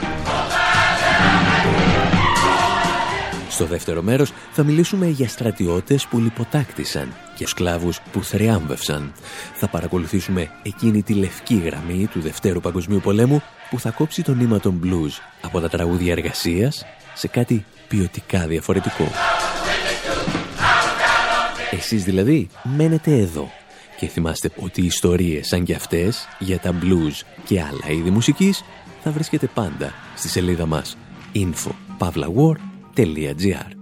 Στο 3.48 3.64
δεύτερο 3.64 4.02
μέρος 4.02 4.32
θα 4.52 4.62
μιλήσουμε 4.62 5.06
για 5.06 5.28
στρατιώτες 5.28 6.06
που 6.06 6.18
λιποτάκτησαν 6.18 7.12
και 7.36 7.46
σκλάβους 7.46 8.00
που 8.12 8.22
θριάμβευσαν. 8.22 9.12
Θα 9.54 9.68
παρακολουθήσουμε 9.68 10.50
εκείνη 10.62 11.02
τη 11.02 11.14
λευκή 11.14 11.62
γραμμή 11.64 12.06
του 12.06 12.20
Δευτέρου 12.20 12.60
Παγκοσμίου 12.60 13.00
Πολέμου 13.00 13.42
που 13.70 13.80
θα 13.80 13.90
κόψει 13.90 14.22
το 14.22 14.34
νήμα 14.34 14.60
των 14.60 14.80
blues 14.84 15.20
από 15.40 15.60
τα 15.60 15.68
τραγούδια 15.68 16.12
εργασίας 16.12 16.86
σε 17.14 17.28
κάτι 17.28 17.64
ποιοτικά 17.88 18.46
διαφορετικό. 18.46 19.08
Εσείς 21.76 22.04
δηλαδή 22.04 22.48
μένετε 22.62 23.18
εδώ 23.18 23.50
και 23.98 24.06
θυμάστε 24.06 24.50
ότι 24.56 24.82
οι 24.82 24.86
ιστορίες 24.86 25.46
σαν 25.46 25.64
και 25.64 25.74
αυτές 25.74 26.26
για 26.38 26.58
τα 26.58 26.78
blues 26.82 27.20
και 27.44 27.60
άλλα 27.60 27.90
είδη 27.90 28.10
μουσικής 28.10 28.64
θα 29.02 29.10
βρίσκεται 29.10 29.46
πάντα 29.54 29.92
στη 30.16 30.28
σελίδα 30.28 30.66
μας 30.66 30.96
info.pavlawar.gr 31.34 33.75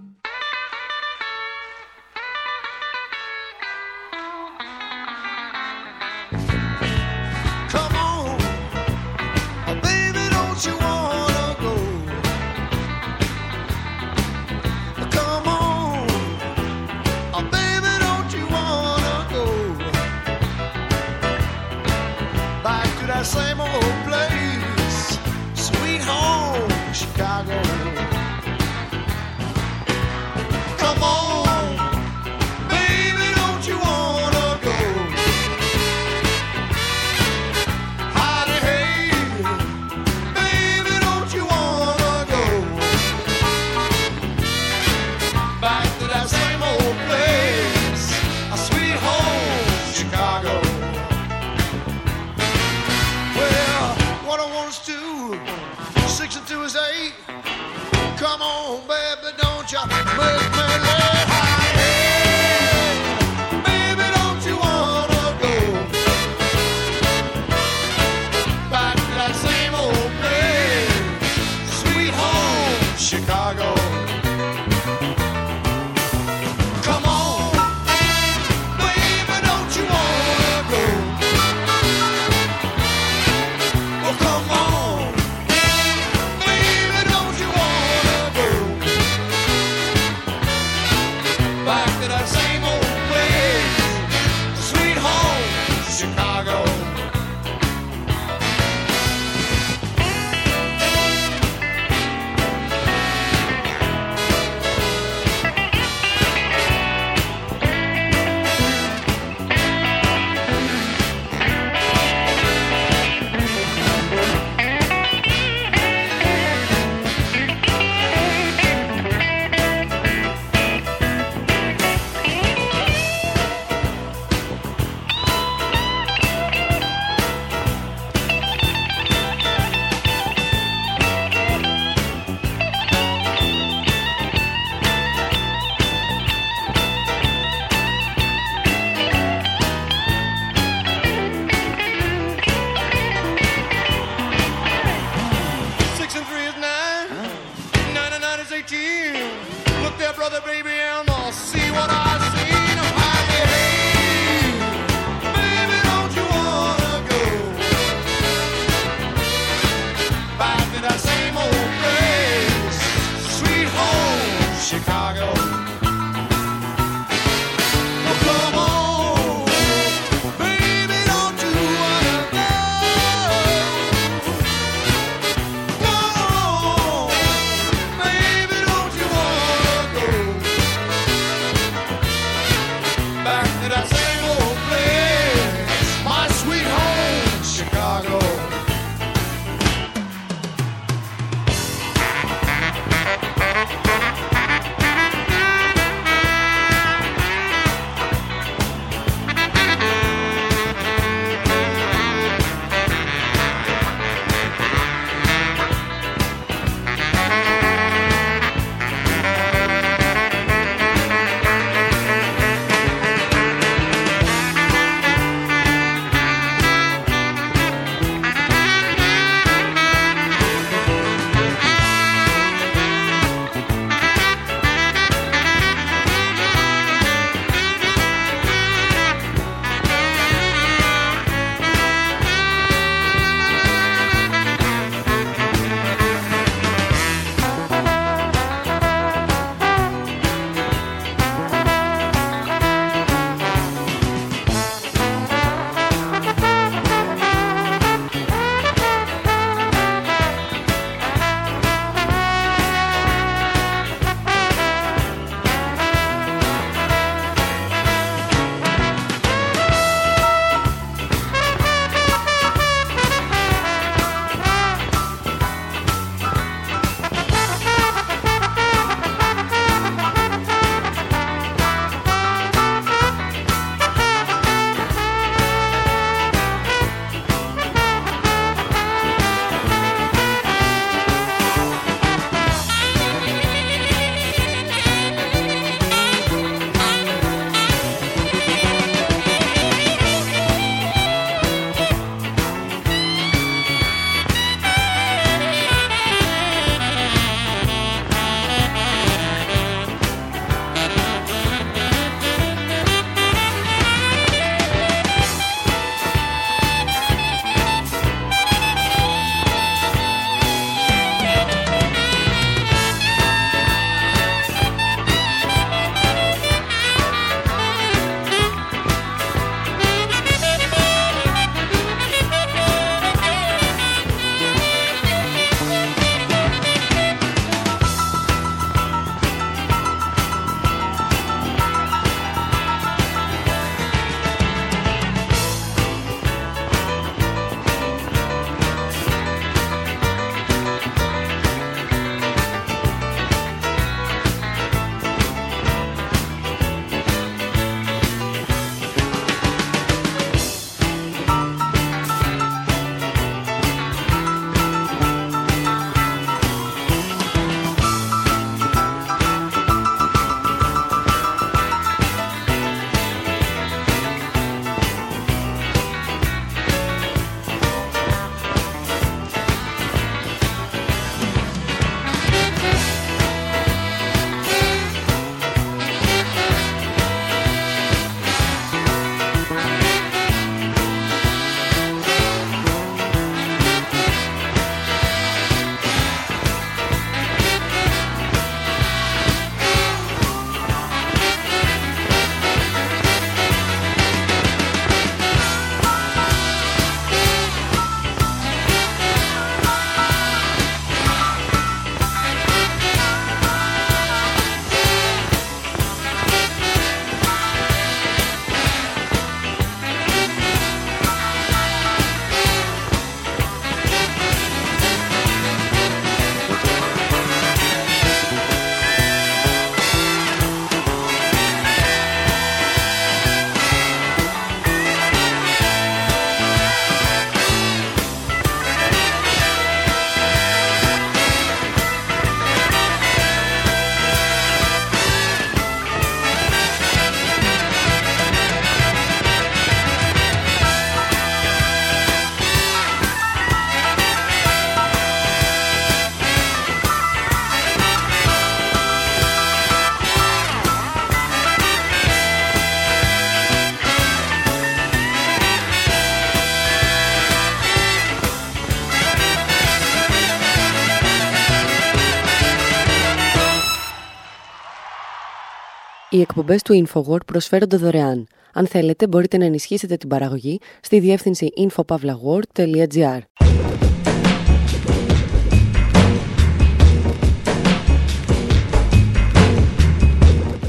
Οι 466.14 466.20
εκπομπές 466.20 466.62
του 466.62 466.86
InfoWord 466.86 467.26
προσφέρονται 467.26 467.76
δωρεάν. 467.76 468.26
Αν 468.52 468.66
θέλετε, 468.66 469.06
μπορείτε 469.06 469.36
να 469.36 469.44
ενισχύσετε 469.44 469.96
την 469.96 470.08
παραγωγή 470.08 470.60
στη 470.80 471.00
διεύθυνση 471.00 471.48
infopavlagor.gr. 471.58 473.18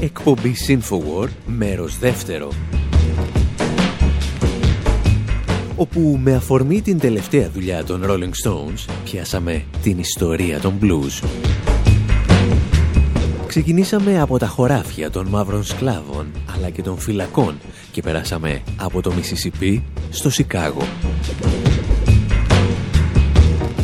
Εκπομπή 0.00 0.54
InfoWord, 0.68 1.30
μέρος 1.46 1.98
δεύτερο. 1.98 2.52
Όπου 5.76 6.18
με 6.22 6.34
αφορμή 6.34 6.80
την 6.82 6.98
τελευταία 6.98 7.50
δουλειά 7.50 7.84
των 7.84 8.02
Rolling 8.04 8.48
Stones, 8.48 8.92
πιάσαμε 9.04 9.64
την 9.82 9.98
ιστορία 9.98 10.60
των 10.60 10.78
blues. 10.82 11.24
Ξεκινήσαμε 13.56 14.20
από 14.20 14.38
τα 14.38 14.46
χωράφια 14.46 15.10
των 15.10 15.26
μαύρων 15.26 15.64
σκλάβων, 15.64 16.26
αλλά 16.54 16.70
και 16.70 16.82
των 16.82 16.98
φυλακών 16.98 17.58
και 17.92 18.02
περάσαμε 18.02 18.62
από 18.76 19.02
το 19.02 19.12
Μισισιπί 19.12 19.84
στο 20.10 20.30
Σικάγο. 20.30 20.82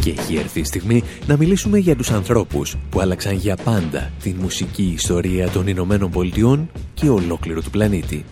Και 0.01 0.11
έχει 0.11 0.37
έρθει 0.37 0.61
η 0.61 0.65
στιγμή 0.65 1.03
να 1.27 1.37
μιλήσουμε 1.37 1.79
για 1.79 1.97
τους 1.97 2.11
ανθρώπους 2.11 2.77
που 2.91 3.01
άλλαξαν 3.01 3.35
για 3.35 3.57
πάντα 3.57 4.11
την 4.23 4.37
μουσική 4.41 4.93
ιστορία 4.95 5.49
των 5.49 5.67
Ηνωμένων 5.67 6.11
Πολιτειών 6.11 6.71
και 6.95 7.09
ολόκληρου 7.09 7.63
του 7.63 7.71
πλανήτη. 7.71 8.25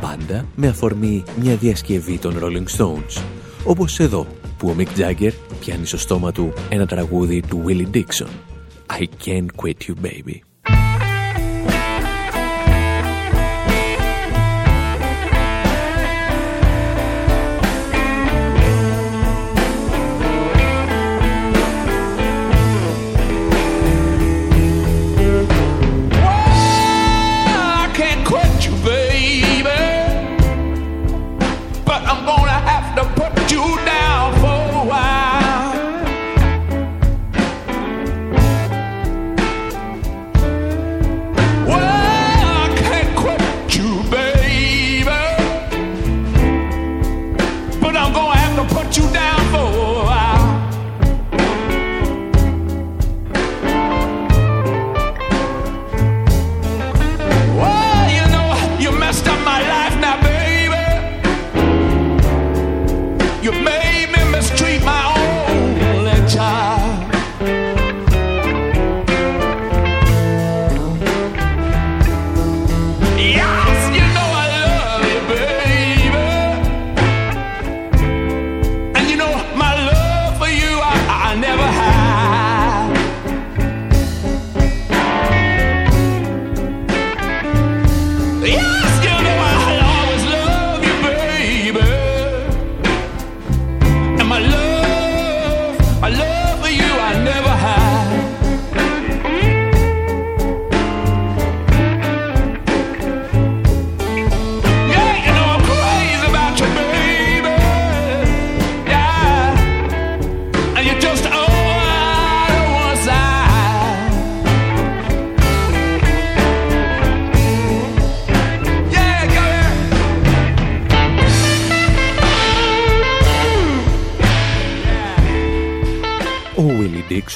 Πάντα 0.00 0.46
με 0.56 0.68
αφορμή 0.68 1.22
μια 1.42 1.56
διασκευή 1.56 2.18
των 2.18 2.38
Rolling 2.42 2.76
Stones, 2.78 3.22
όπως 3.64 3.98
εδώ 3.98 4.26
που 4.58 4.68
ο 4.68 4.74
Mick 4.78 5.00
Jagger 5.00 5.32
πιάνει 5.60 5.86
στο 5.86 5.98
στόμα 5.98 6.32
του 6.32 6.52
ένα 6.68 6.86
τραγούδι 6.86 7.42
του 7.48 7.62
Willie 7.66 7.96
Dixon. 7.96 8.30
I 9.00 9.06
can't 9.24 9.56
quit 9.56 9.88
you 9.88 9.94
baby. 9.94 10.49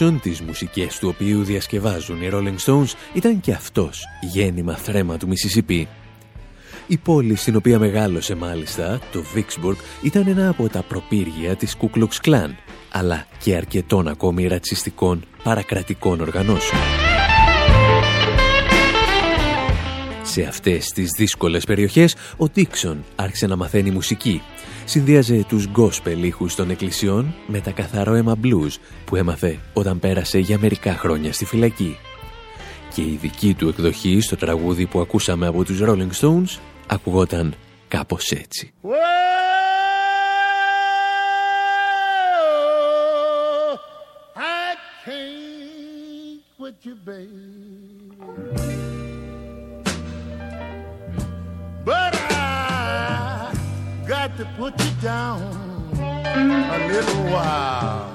Jackson, 0.04 0.20
τις 0.22 0.40
μουσικές 0.40 0.98
του 0.98 1.08
οποίου 1.14 1.42
διασκευάζουν 1.42 2.22
οι 2.22 2.28
Rolling 2.32 2.56
Stones, 2.66 2.92
ήταν 3.12 3.40
και 3.40 3.52
αυτός 3.52 4.04
γέννημα 4.20 4.76
θρέμα 4.76 5.16
του 5.16 5.28
Μississippi. 5.28 5.84
Η 6.86 6.96
πόλη 6.96 7.34
στην 7.34 7.56
οποία 7.56 7.78
μεγάλωσε 7.78 8.34
μάλιστα, 8.34 9.00
το 9.12 9.22
Vicksburg, 9.34 9.76
ήταν 10.02 10.26
ένα 10.26 10.48
από 10.48 10.68
τα 10.68 10.82
προπύργια 10.82 11.56
της 11.56 11.76
Ku 11.80 11.98
Klux 11.98 12.28
Klan, 12.28 12.50
αλλά 12.92 13.26
και 13.42 13.56
αρκετών 13.56 14.08
ακόμη 14.08 14.46
ρατσιστικών 14.46 15.24
παρακρατικών 15.42 16.20
οργανώσεων. 16.20 17.03
Σε 20.34 20.42
αυτές 20.42 20.88
τις 20.88 21.10
δύσκολες 21.16 21.64
περιοχές, 21.64 22.14
ο 22.14 22.44
Dixon 22.56 22.96
άρχισε 23.16 23.46
να 23.46 23.56
μαθαίνει 23.56 23.90
μουσική 23.90 24.42
συνδύαζε 24.84 25.44
τους 25.48 25.66
γκόσπελ 25.66 26.22
ήχους 26.22 26.54
των 26.54 26.70
εκκλησιών 26.70 27.34
με 27.46 27.60
τα 27.60 27.70
καθαρό 27.70 28.14
αίμα 28.14 28.38
blues 28.42 28.78
που 29.04 29.16
έμαθε 29.16 29.58
όταν 29.72 29.98
πέρασε 29.98 30.38
για 30.38 30.58
μερικά 30.58 30.96
χρόνια 30.96 31.32
στη 31.32 31.44
φυλακή. 31.44 31.96
Και 32.94 33.00
η 33.00 33.18
δική 33.20 33.54
του 33.54 33.68
εκδοχή 33.68 34.20
στο 34.20 34.36
τραγούδι 34.36 34.86
που 34.86 35.00
ακούσαμε 35.00 35.46
από 35.46 35.64
τους 35.64 35.80
Rolling 35.82 36.10
Stones 36.20 36.58
ακουγόταν 36.86 37.54
κάπως 37.88 38.30
έτσι. 38.30 38.72
To 54.36 54.44
put 54.56 54.74
you 54.80 54.90
down 55.00 55.40
a 55.96 56.88
little 56.88 57.24
while. 57.30 58.14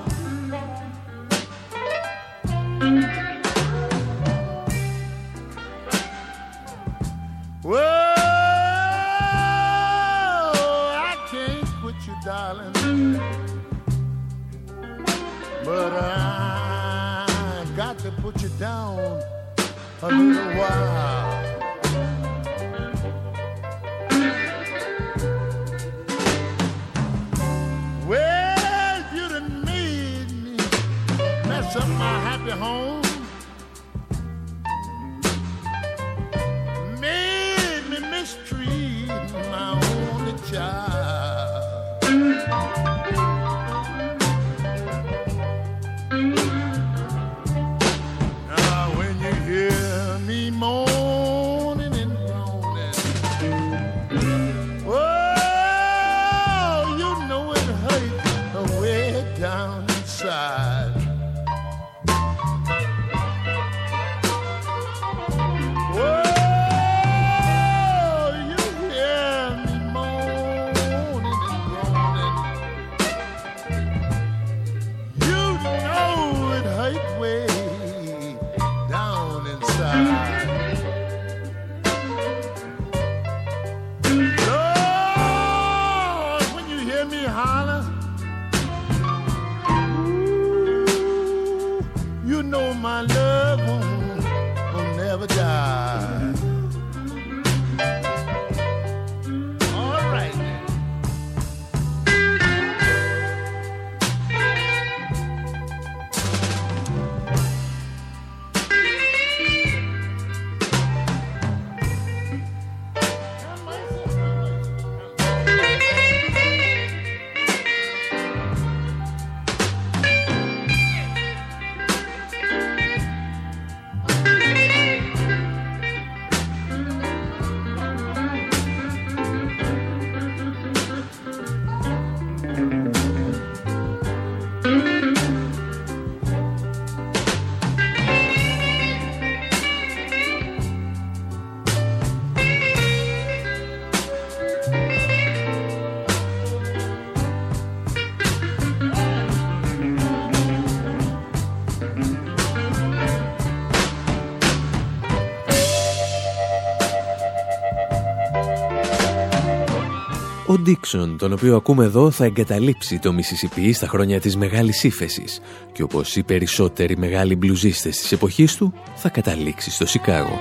Ο 160.59 160.61
Ντίξον, 160.61 161.17
τον 161.17 161.33
οποίο 161.33 161.55
ακούμε 161.55 161.85
εδώ, 161.85 162.11
θα 162.11 162.25
εγκαταλείψει 162.25 162.99
το 162.99 163.13
Μισισιπί 163.13 163.73
στα 163.73 163.87
χρόνια 163.87 164.19
της 164.19 164.37
Μεγάλης 164.37 164.83
ύφεσης 164.83 165.41
και 165.71 165.83
όπως 165.83 166.15
οι 166.15 166.23
περισσότεροι 166.23 166.97
μεγάλοι 166.97 167.35
μπλουζίστες 167.35 167.97
της 167.97 168.11
εποχής 168.11 168.55
του, 168.55 168.73
θα 168.95 169.09
καταλήξει 169.09 169.71
στο 169.71 169.85
Σικάγο. 169.85 170.39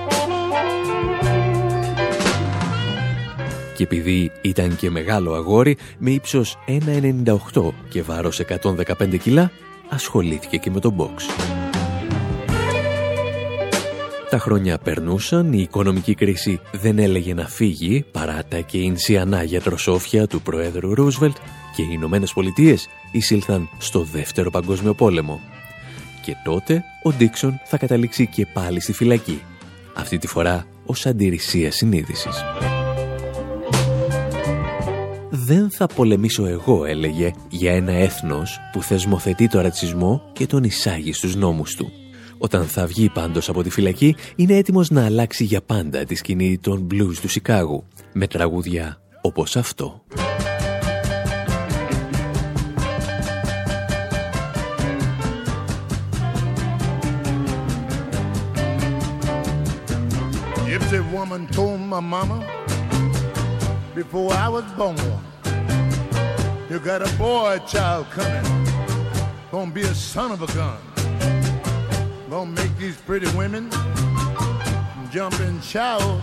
Και 3.75 3.83
επειδή 3.83 4.31
ήταν 4.41 4.75
και 4.75 4.89
μεγάλο 4.89 5.33
αγόρι 5.33 5.77
με 5.97 6.11
ύψος 6.11 6.57
1,98 6.67 7.73
και 7.89 8.01
βάρος 8.01 8.39
115 8.39 9.17
κιλά, 9.17 9.51
ασχολήθηκε 9.89 10.57
και 10.57 10.71
με 10.71 10.79
τον 10.79 10.95
box. 10.97 11.58
Τα 14.29 14.39
χρόνια 14.39 14.77
περνούσαν, 14.77 15.53
η 15.53 15.61
οικονομική 15.61 16.13
κρίση 16.13 16.59
δεν 16.71 16.99
έλεγε 16.99 17.33
να 17.33 17.47
φύγει 17.47 18.05
παρά 18.11 18.43
τα 18.49 18.59
κεινσιανά 18.59 19.43
γιατροσόφια 19.43 20.27
του 20.27 20.41
Προέδρου 20.41 20.95
Ρούσβελτ 20.95 21.35
και 21.75 21.81
οι 21.81 21.89
Ηνωμένες 21.91 22.33
Πολιτείες 22.33 22.87
εισήλθαν 23.11 23.69
στο 23.77 24.03
Δεύτερο 24.03 24.49
Παγκόσμιο 24.49 24.93
Πόλεμο. 24.93 25.39
Και 26.21 26.35
τότε 26.43 26.83
ο 27.03 27.11
Ντίξον 27.11 27.59
θα 27.65 27.77
καταλήξει 27.77 28.27
και 28.27 28.45
πάλι 28.53 28.79
στη 28.79 28.93
φυλακή, 28.93 29.41
αυτή 29.95 30.17
τη 30.17 30.27
φορά 30.27 30.65
ως 30.85 31.05
αντιρρησία 31.05 31.71
συνείδησης. 31.71 32.43
«Δεν 35.29 35.71
θα 35.71 35.87
πολεμήσω 35.87 36.45
εγώ», 36.45 36.85
έλεγε, 36.85 37.31
«για 37.49 37.73
ένα 37.73 37.91
έθνος 37.91 38.59
που 38.71 38.83
θεσμοθετεί 38.83 39.47
το 39.47 39.61
ρατσισμό 39.61 40.21
και 40.33 40.45
τον 40.45 40.63
εισάγει 40.63 41.13
στους 41.13 41.35
νόμους 41.35 41.75
του». 41.75 41.91
Όταν 42.41 42.65
θα 42.65 42.85
βγει 42.85 43.09
πάντως 43.09 43.49
από 43.49 43.63
τη 43.63 43.69
φυλακή, 43.69 44.15
είναι 44.35 44.55
έτοιμος 44.55 44.89
να 44.89 45.05
αλλάξει 45.05 45.43
για 45.43 45.61
πάντα 45.61 46.03
τη 46.03 46.15
σκηνή 46.15 46.57
των 46.57 46.87
blues 46.91 47.15
του 47.21 47.29
Σικάγου, 47.29 47.83
με 48.13 48.27
τραγούδια 48.27 49.01
όπως 49.21 49.55
αυτό. 49.55 50.01
Gypsy 60.69 61.01
woman 61.15 61.43
told 61.57 61.79
my 61.93 62.01
mama 62.15 62.37
before 63.99 64.31
I 64.45 64.47
was 64.55 64.67
born, 64.77 64.97
you 66.69 66.77
got 66.89 67.01
a 67.09 67.11
boy 67.17 67.53
child 67.71 68.05
coming, 68.15 68.47
gonna 69.51 69.77
be 69.77 69.83
a 69.93 69.95
son 70.11 70.29
of 70.35 70.41
a 70.47 70.49
gun. 70.57 70.88
Gonna 72.29 72.51
make 72.51 72.77
these 72.77 72.95
pretty 72.95 73.25
women 73.35 73.71
jump 75.09 75.39
and 75.39 75.63
shout. 75.63 76.21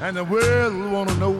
And 0.00 0.16
the 0.16 0.24
world 0.24 0.74
will 0.74 0.90
wanna 0.90 1.14
know 1.18 1.32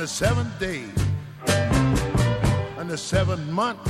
the 0.00 0.06
seventh 0.06 0.58
day, 0.58 0.84
and 2.78 2.88
the 2.88 2.96
seventh 2.96 3.46
month, 3.50 3.84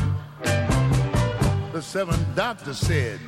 the 1.72 1.80
seventh 1.80 2.26
doctor 2.34 2.74
said, 2.74 3.20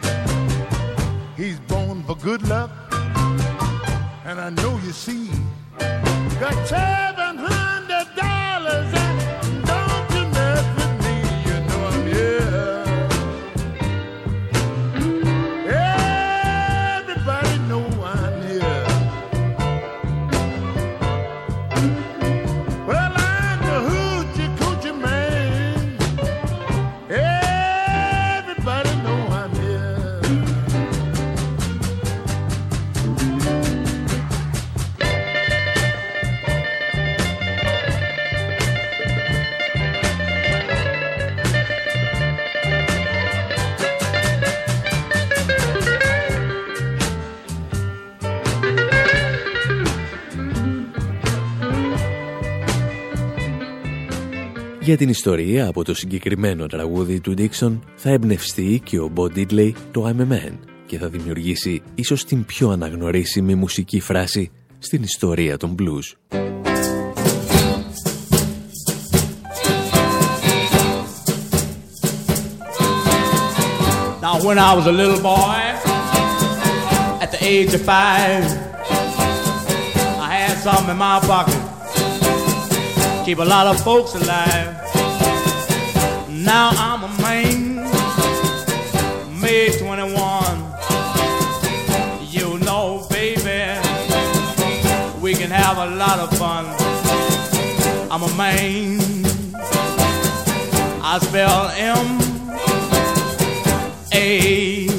He's 1.36 1.60
born 1.60 2.02
for 2.02 2.16
good 2.16 2.42
luck. 2.48 2.72
And 4.24 4.40
I 4.40 4.50
know 4.50 4.80
you 4.84 4.90
see, 4.90 5.30
got 6.40 6.66
seven 6.66 7.11
Για 54.82 54.96
την 54.96 55.08
ιστορία 55.08 55.66
από 55.66 55.84
το 55.84 55.94
συγκεκριμένο 55.94 56.66
τραγούδι 56.66 57.20
του 57.20 57.34
Dixon 57.38 57.78
θα 57.94 58.10
εμπνευστεί 58.10 58.80
και 58.84 58.98
ο 58.98 59.12
Bo 59.16 59.22
Diddley 59.22 59.72
το 59.92 60.06
I'm 60.06 60.20
a 60.20 60.32
Man 60.32 60.58
και 60.86 60.98
θα 60.98 61.08
δημιουργήσει 61.08 61.82
ίσως 61.94 62.24
την 62.24 62.44
πιο 62.44 62.70
αναγνωρίσιμη 62.70 63.54
μουσική 63.54 64.00
φράση 64.00 64.50
στην 64.78 65.02
ιστορία 65.02 65.56
των 65.56 65.74
blues. 65.78 66.34
Now 74.20 74.36
when 74.46 74.58
I 74.58 74.72
was 74.78 74.86
a 74.86 74.94
little 75.02 75.22
boy 75.32 75.60
at 77.24 77.30
the 77.34 77.40
age 77.52 77.72
of 77.78 77.82
five 77.92 78.44
I 80.28 80.30
had 80.44 80.56
something 80.66 80.90
in 80.90 80.98
my 81.08 81.20
pocket 81.32 81.61
keep 83.24 83.38
a 83.38 83.44
lot 83.44 83.68
of 83.68 83.80
folks 83.82 84.14
alive. 84.14 84.76
Now 86.28 86.70
I'm 86.74 87.04
a 87.04 87.08
man, 87.22 87.76
May 89.40 89.70
21. 89.78 90.18
You 92.28 92.58
know, 92.60 93.06
baby, 93.08 93.78
we 95.20 95.34
can 95.34 95.50
have 95.50 95.78
a 95.78 95.94
lot 95.94 96.18
of 96.18 96.36
fun. 96.36 96.66
I'm 98.10 98.22
a 98.22 98.34
man. 98.36 99.00
I 101.04 101.18
spell 101.20 101.68
M 101.76 102.20
A 104.12 104.91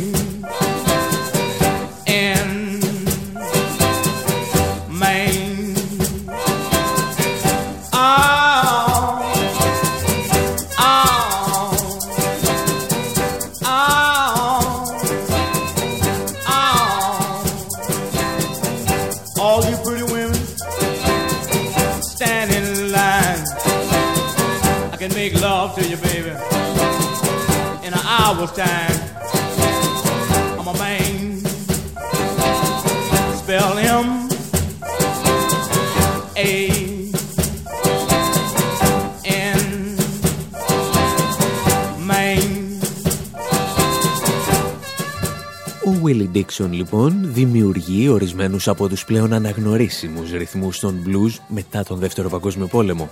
Dixon 46.44 46.70
λοιπόν 46.70 47.34
δημιουργεί 47.34 48.08
ορισμένους 48.10 48.68
από 48.68 48.88
τους 48.88 49.06
πλέον 49.06 49.34
αναγνωρίσιμους 49.34 50.32
ρυθμούς 50.32 50.80
των 50.80 51.04
blues 51.08 51.38
μετά 51.48 51.84
τον 51.84 52.00
Δεύτερο 52.00 52.30
Παγκόσμιο 52.30 52.68
Πόλεμο. 52.68 53.10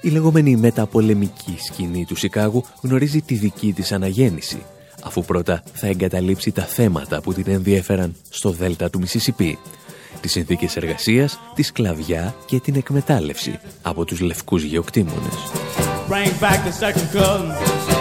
Η 0.00 0.08
λεγόμενη 0.08 0.56
μεταπολεμική 0.56 1.56
σκηνή 1.58 2.04
του 2.04 2.16
Σικάγου 2.16 2.64
γνωρίζει 2.82 3.20
τη 3.20 3.34
δική 3.34 3.72
της 3.72 3.92
αναγέννηση, 3.92 4.62
αφού 5.02 5.24
πρώτα 5.24 5.62
θα 5.72 5.86
εγκαταλείψει 5.86 6.52
τα 6.52 6.62
θέματα 6.62 7.20
που 7.20 7.32
την 7.32 7.44
ενδιέφεραν 7.46 8.14
στο 8.28 8.50
Δέλτα 8.50 8.90
του 8.90 8.98
Μισισιπή, 8.98 9.58
τις 10.20 10.32
συνθήκες 10.32 10.76
εργασίας, 10.76 11.38
τη 11.54 11.62
σκλαβιά 11.62 12.34
και 12.46 12.60
την 12.60 12.74
εκμετάλλευση 12.74 13.58
από 13.82 14.04
τους 14.04 14.20
λευκούς 14.20 14.62
γεωκτήμονες. 14.62 15.34
Bring 16.08 16.32
back 16.40 16.64
the 16.64 16.72
second 16.72 17.06
cousin. 17.12 17.97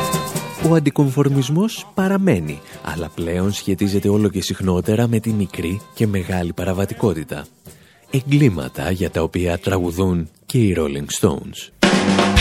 Ο 0.63 0.73
αντικομφορμισμός 0.73 1.87
παραμένει, 1.93 2.59
αλλά 2.83 3.09
πλέον 3.15 3.51
σχετίζεται 3.51 4.09
όλο 4.09 4.29
και 4.29 4.41
συχνότερα 4.41 5.07
με 5.07 5.19
τη 5.19 5.33
μικρή 5.33 5.81
και 5.93 6.07
μεγάλη 6.07 6.53
παραβατικότητα. 6.53 7.45
Εγκλήματα 8.11 8.91
για 8.91 9.11
τα 9.11 9.21
οποία 9.21 9.57
τραγουδούν 9.57 10.29
και 10.45 10.57
οι 10.57 10.75
Rolling 10.77 11.07
Stones. 11.19 12.36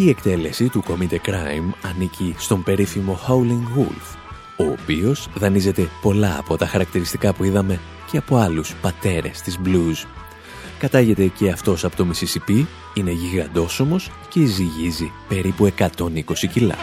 Η 0.00 0.08
αρχική 0.08 0.28
εκτέλεση 0.28 0.68
του 0.68 0.82
Commit 0.86 1.12
a 1.12 1.30
Crime 1.30 1.74
ανήκει 1.82 2.34
στον 2.38 2.62
περίφημο 2.62 3.18
Howling 3.28 3.78
Wolf, 3.78 4.16
ο 4.56 4.64
οποίος 4.64 5.28
δανείζεται 5.34 5.88
πολλά 6.02 6.38
από 6.38 6.56
τα 6.56 6.66
χαρακτηριστικά 6.66 7.32
που 7.32 7.44
είδαμε 7.44 7.80
και 8.10 8.16
από 8.16 8.36
άλλους 8.36 8.74
πατέρες 8.74 9.40
της 9.40 9.58
blues. 9.64 10.06
Κατάγεται 10.78 11.26
και 11.26 11.50
αυτός 11.50 11.84
από 11.84 11.96
το 11.96 12.06
Mississippi, 12.10 12.64
είναι 12.94 13.10
γιγαντόσωμος 13.10 14.10
και 14.28 14.44
ζυγίζει 14.44 15.12
περίπου 15.28 15.66
120 15.66 16.46
κιλά. 16.52 16.76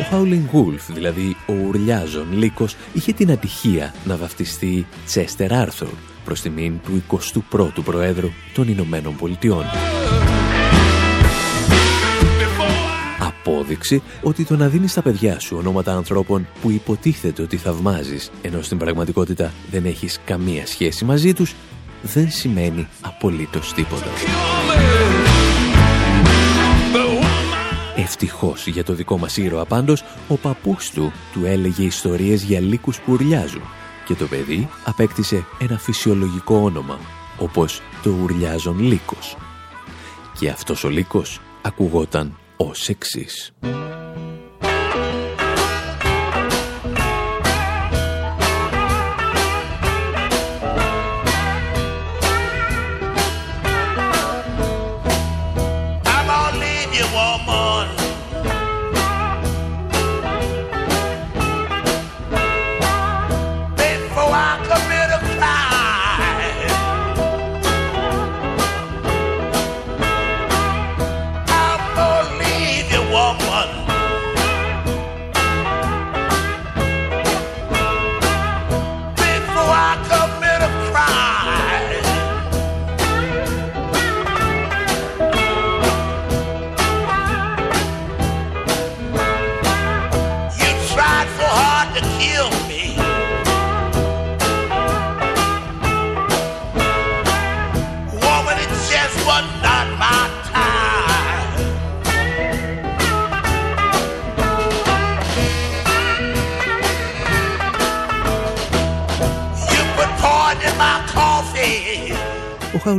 Ο 0.00 0.04
Howling 0.10 0.56
Wolf, 0.56 0.80
δηλαδή 0.88 1.36
ο 1.46 1.52
ουρλιάζων 1.52 2.32
λύκος, 2.32 2.76
είχε 2.92 3.12
την 3.12 3.30
ατυχία 3.30 3.94
να 4.04 4.16
βαφτιστεί 4.16 4.86
Chester 5.14 5.48
Arthur 5.48 6.11
προς 6.24 6.40
τιμήν 6.40 6.80
του 6.82 7.02
21ου 7.50 7.84
Προέδρου 7.84 8.28
των 8.54 8.68
Ηνωμένων 8.68 9.16
Πολιτειών. 9.16 9.64
Απόδειξη 13.20 14.02
ότι 14.22 14.44
το 14.44 14.56
να 14.56 14.68
δίνεις 14.68 14.90
στα 14.90 15.02
παιδιά 15.02 15.40
σου 15.40 15.56
ονόματα 15.56 15.94
ανθρώπων 15.94 16.46
που 16.60 16.70
υποτίθεται 16.70 17.42
ότι 17.42 17.56
θαυμάζεις, 17.56 18.30
ενώ 18.42 18.62
στην 18.62 18.78
πραγματικότητα 18.78 19.52
δεν 19.70 19.84
έχεις 19.84 20.20
καμία 20.24 20.66
σχέση 20.66 21.04
μαζί 21.04 21.32
τους, 21.32 21.54
δεν 22.02 22.30
σημαίνει 22.30 22.88
απολύτως 23.00 23.72
τίποτα. 23.72 24.10
Ευτυχώς 27.96 28.66
για 28.66 28.84
το 28.84 28.94
δικό 28.94 29.18
μας 29.18 29.36
ήρωα 29.36 29.64
πάντως, 29.64 30.04
ο 30.28 30.36
παππούς 30.36 30.90
του 30.90 31.12
του 31.32 31.44
έλεγε 31.44 31.82
ιστορίες 31.84 32.42
για 32.42 32.60
λύκους 32.60 33.00
που 33.00 33.12
ουρλιάζουν 33.12 33.62
και 34.04 34.14
το 34.14 34.26
παιδί 34.26 34.68
απέκτησε 34.84 35.44
ένα 35.58 35.78
φυσιολογικό 35.78 36.56
όνομα, 36.56 36.98
όπως 37.38 37.82
το 38.02 38.10
ουρλιάζον 38.22 38.78
λύκος. 38.78 39.36
Και 40.38 40.48
αυτός 40.48 40.84
ο 40.84 40.88
λύκος 40.88 41.40
ακουγόταν 41.62 42.38
ως 42.56 42.88
εξής. 42.88 43.52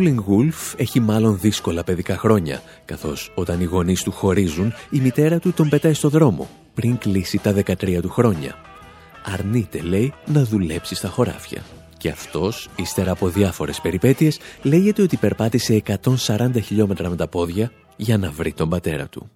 Howling 0.03 0.15
Wolf 0.15 0.73
έχει 0.77 0.99
μάλλον 0.99 1.39
δύσκολα 1.39 1.83
παιδικά 1.83 2.17
χρόνια, 2.17 2.61
καθώς 2.85 3.31
όταν 3.35 3.61
οι 3.61 3.63
γονείς 3.63 4.03
του 4.03 4.11
χωρίζουν, 4.11 4.73
η 4.89 4.99
μητέρα 4.99 5.39
του 5.39 5.53
τον 5.53 5.69
πετάει 5.69 5.93
στο 5.93 6.09
δρόμο, 6.09 6.49
πριν 6.73 6.97
κλείσει 6.97 7.37
τα 7.37 7.53
13 7.65 8.01
του 8.01 8.09
χρόνια. 8.09 8.55
Αρνείται, 9.25 9.81
λέει, 9.81 10.13
να 10.25 10.43
δουλέψει 10.43 10.95
στα 10.95 11.07
χωράφια. 11.07 11.63
Και 11.97 12.09
αυτός, 12.09 12.69
ύστερα 12.75 13.11
από 13.11 13.27
διάφορες 13.27 13.81
περιπέτειες, 13.81 14.39
λέγεται 14.61 15.01
ότι 15.01 15.17
περπάτησε 15.17 15.81
140 16.27 16.61
χιλιόμετρα 16.63 17.09
με 17.09 17.15
τα 17.15 17.27
πόδια 17.27 17.71
για 17.95 18.17
να 18.17 18.31
βρει 18.31 18.53
τον 18.53 18.69
πατέρα 18.69 19.07
του. 19.07 19.29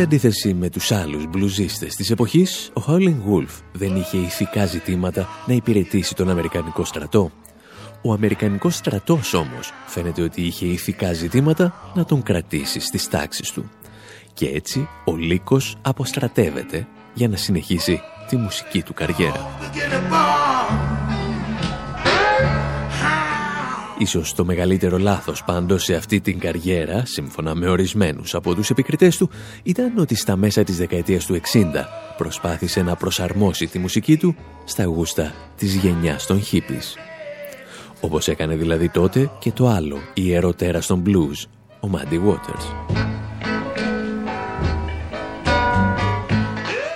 Σε 0.00 0.06
αντίθεση 0.06 0.54
με 0.54 0.70
τους 0.70 0.92
άλλους 0.92 1.26
μπλουζίστες 1.26 1.94
της 1.94 2.10
εποχής, 2.10 2.70
ο 2.74 2.82
Howling 2.86 3.16
Wolf 3.30 3.62
δεν 3.72 3.96
είχε 3.96 4.16
ηθικά 4.16 4.66
ζητήματα 4.66 5.28
να 5.46 5.54
υπηρετήσει 5.54 6.14
τον 6.14 6.30
Αμερικανικό 6.30 6.84
στρατό. 6.84 7.30
Ο 8.02 8.12
Αμερικανικός 8.12 8.74
στρατός 8.74 9.34
όμως 9.34 9.72
φαίνεται 9.86 10.22
ότι 10.22 10.42
είχε 10.42 10.66
ηθικά 10.66 11.12
ζητήματα 11.12 11.92
να 11.94 12.04
τον 12.04 12.22
κρατήσει 12.22 12.80
στις 12.80 13.08
τάξεις 13.08 13.50
του. 13.50 13.70
Και 14.34 14.46
έτσι 14.46 14.88
ο 15.04 15.16
Λύκος 15.16 15.76
αποστρατεύεται 15.82 16.86
για 17.14 17.28
να 17.28 17.36
συνεχίσει 17.36 18.00
τη 18.28 18.36
μουσική 18.36 18.82
του 18.82 18.94
καριέρα. 18.94 19.48
Ίσως 24.00 24.34
το 24.34 24.44
μεγαλύτερο 24.44 24.98
λάθος 24.98 25.44
πάντως 25.44 25.84
σε 25.84 25.94
αυτή 25.94 26.20
την 26.20 26.38
καριέρα, 26.38 27.02
σύμφωνα 27.06 27.54
με 27.54 27.68
ορισμένους 27.68 28.34
από 28.34 28.54
τους 28.54 28.70
επικριτές 28.70 29.16
του, 29.16 29.30
ήταν 29.62 29.98
ότι 29.98 30.14
στα 30.14 30.36
μέσα 30.36 30.62
της 30.64 30.76
δεκαετίας 30.76 31.26
του 31.26 31.34
60 31.34 31.88
προσπάθησε 32.16 32.82
να 32.82 32.96
προσαρμόσει 32.96 33.66
τη 33.66 33.78
μουσική 33.78 34.16
του 34.16 34.36
στα 34.64 34.84
γούστα 34.84 35.32
της 35.56 35.74
γενιάς 35.74 36.26
των 36.26 36.42
hippies. 36.52 36.98
Όπως 38.00 38.28
έκανε 38.28 38.56
δηλαδή 38.56 38.88
τότε 38.88 39.30
και 39.38 39.52
το 39.52 39.68
άλλο 39.68 39.98
ιεροτέρας 40.14 40.86
των 40.86 41.02
blues, 41.06 41.48
ο 41.80 41.88
Muddy 41.92 42.28
Waters. 42.28 42.94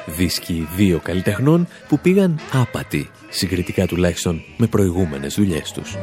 Δίσκοι 0.06 0.68
δύο 0.76 1.00
καλλιτεχνών 1.02 1.68
που 1.88 1.98
πήγαν 1.98 2.38
άπατοι, 2.52 3.10
συγκριτικά 3.28 3.86
τουλάχιστον 3.86 4.42
με 4.56 4.66
προηγούμενες 4.66 5.34
δουλειές 5.34 5.72
τους. 5.72 5.96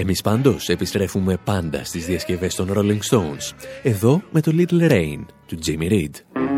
Εμείς 0.00 0.20
πάντως 0.22 0.68
επιστρέφουμε 0.68 1.36
πάντα 1.44 1.84
στις 1.84 2.06
διασκευές 2.06 2.54
των 2.54 2.72
Rolling 2.74 3.00
Stones. 3.10 3.52
Εδώ 3.82 4.22
με 4.30 4.40
το 4.40 4.52
Little 4.54 4.90
Rain 4.90 5.24
του 5.46 5.58
Jimmy 5.66 5.90
Reed. 5.90 6.57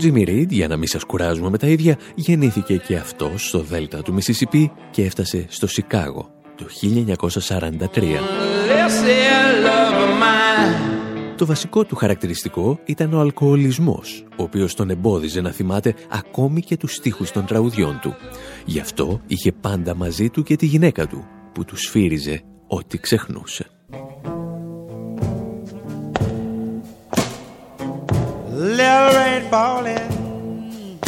Ο 0.00 0.02
Τζίμι 0.02 0.22
Ρίντ, 0.22 0.52
για 0.52 0.68
να 0.68 0.76
μην 0.76 0.88
σας 0.88 1.04
κουράζουμε 1.04 1.50
με 1.50 1.58
τα 1.58 1.66
ίδια, 1.66 1.98
γεννήθηκε 2.14 2.76
και 2.76 2.96
αυτός 2.96 3.48
στο 3.48 3.60
Δέλτα 3.60 4.02
του 4.02 4.12
Μισισιπί 4.12 4.72
και 4.90 5.04
έφτασε 5.04 5.46
στο 5.48 5.66
Σικάγο 5.66 6.30
το 6.56 6.66
1943. 6.70 8.18
Το 11.36 11.46
βασικό 11.46 11.84
του 11.84 11.96
χαρακτηριστικό 11.96 12.80
ήταν 12.84 13.14
ο 13.14 13.20
αλκοολισμός, 13.20 14.24
ο 14.30 14.42
οποίος 14.42 14.74
τον 14.74 14.90
εμπόδιζε 14.90 15.40
να 15.40 15.50
θυμάται 15.50 15.94
ακόμη 16.10 16.60
και 16.60 16.76
τους 16.76 16.94
στίχους 16.94 17.30
των 17.30 17.46
τραγουδιών 17.46 17.98
του. 18.02 18.14
Γι' 18.64 18.80
αυτό 18.80 19.20
είχε 19.26 19.52
πάντα 19.52 19.94
μαζί 19.94 20.30
του 20.30 20.42
και 20.42 20.56
τη 20.56 20.66
γυναίκα 20.66 21.06
του, 21.06 21.24
που 21.52 21.64
του 21.64 21.76
σφύριζε 21.76 22.42
ό,τι 22.66 22.98
ξεχνούσε. 22.98 23.66
Falling, 29.50 31.00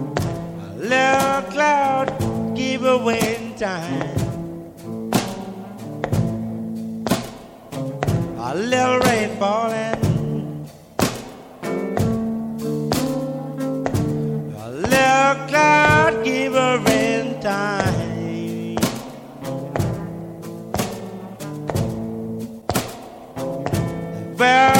a 0.00 0.74
little 0.78 1.42
cloud 1.52 2.08
keep 2.56 2.80
away 2.80 3.36
in 3.36 3.54
time. 3.56 4.16
A 8.38 8.54
little 8.54 8.98
rain 9.00 9.36
falling, 9.38 10.00
a 14.56 14.70
little 14.70 15.34
cloud 15.48 16.24
keep 16.24 16.52
away 16.52 17.20
in 17.20 17.40
time. 17.42 18.78
Well, 24.38 24.78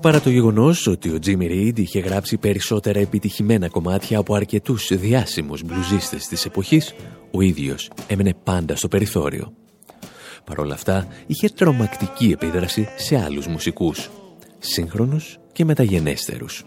Παρά 0.00 0.20
το 0.20 0.30
γεγονός 0.30 0.86
ότι 0.86 1.10
ο 1.10 1.18
Τζίμι 1.18 1.46
Ρίντ 1.46 1.78
είχε 1.78 2.00
γράψει 2.00 2.38
περισσότερα 2.38 2.98
επιτυχημένα 2.98 3.68
κομμάτια 3.68 4.18
από 4.18 4.34
αρκετούς 4.34 4.88
διάσημους 4.92 5.62
μπλουζίστες 5.62 6.26
της 6.26 6.44
εποχής, 6.44 6.94
ο 7.30 7.40
ίδιος 7.40 7.90
έμενε 8.06 8.34
πάντα 8.44 8.76
στο 8.76 8.88
περιθώριο. 8.88 9.52
Παρ' 10.44 10.58
όλα 10.58 10.74
αυτά, 10.74 11.06
είχε 11.26 11.48
τρομακτική 11.48 12.30
επίδραση 12.30 12.88
σε 12.96 13.20
άλλους 13.20 13.46
μουσικούς, 13.46 14.10
σύγχρονους 14.58 15.38
και 15.52 15.64
μεταγενέστερους, 15.64 16.64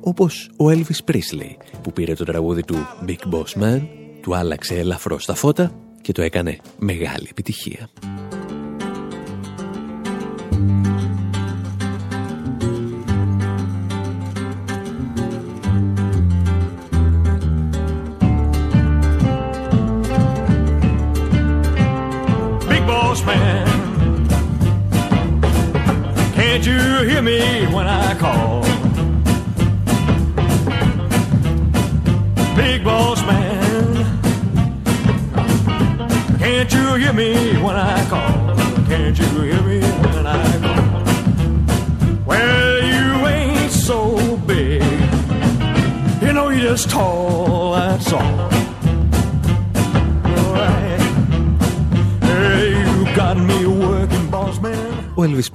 όπως 0.00 0.50
ο 0.56 0.64
Elvis 0.68 1.10
Presley, 1.10 1.56
που 1.82 1.92
πήρε 1.92 2.14
το 2.14 2.24
τραγούδι 2.24 2.62
του 2.62 2.76
Big 3.06 3.34
Boss 3.34 3.62
Man, 3.62 3.80
του 4.20 4.36
άλλαξε 4.36 4.74
ελαφρώς 4.74 5.26
τα 5.26 5.34
φώτα 5.34 5.72
και 6.00 6.12
το 6.12 6.22
έκανε 6.22 6.58
μεγάλη 6.78 7.26
επιτυχία. 7.30 7.90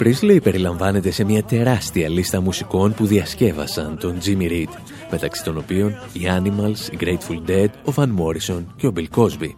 Presley 0.06 0.39
περιλαμβάνεται 0.43 1.12
σε 1.12 1.24
μια 1.24 1.43
τεράστια 1.43 2.10
λίστα 2.10 2.41
μουσικών 2.41 2.93
που 2.93 3.06
διασκεύασαν 3.06 3.97
τον 3.97 4.18
Jimmy 4.26 4.51
Reed, 4.51 4.70
μεταξύ 5.12 5.43
των 5.43 5.58
οποίων 5.58 5.89
οι 6.14 6.20
Animals, 6.24 6.93
οι 6.93 6.97
Grateful 6.99 7.49
Dead, 7.49 7.68
ο 7.86 7.93
Van 7.95 8.08
Morrison 8.08 8.64
και 8.76 8.88
ο 8.88 8.93
Bill 8.95 9.08
Cosby. 9.16 9.49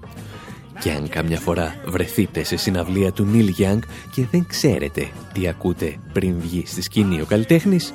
Και 0.79 0.91
αν 0.91 1.09
καμιά 1.09 1.39
φορά 1.39 1.75
βρεθείτε 1.85 2.43
σε 2.43 2.55
συναυλία 2.55 3.11
του 3.11 3.27
Neil 3.33 3.61
Young 3.61 3.79
και 4.11 4.25
δεν 4.31 4.45
ξέρετε 4.47 5.07
τι 5.33 5.47
ακούτε 5.47 5.95
πριν 6.13 6.39
βγει 6.39 6.63
στη 6.65 6.81
σκηνή 6.81 7.21
ο 7.21 7.25
καλλιτέχνης, 7.25 7.93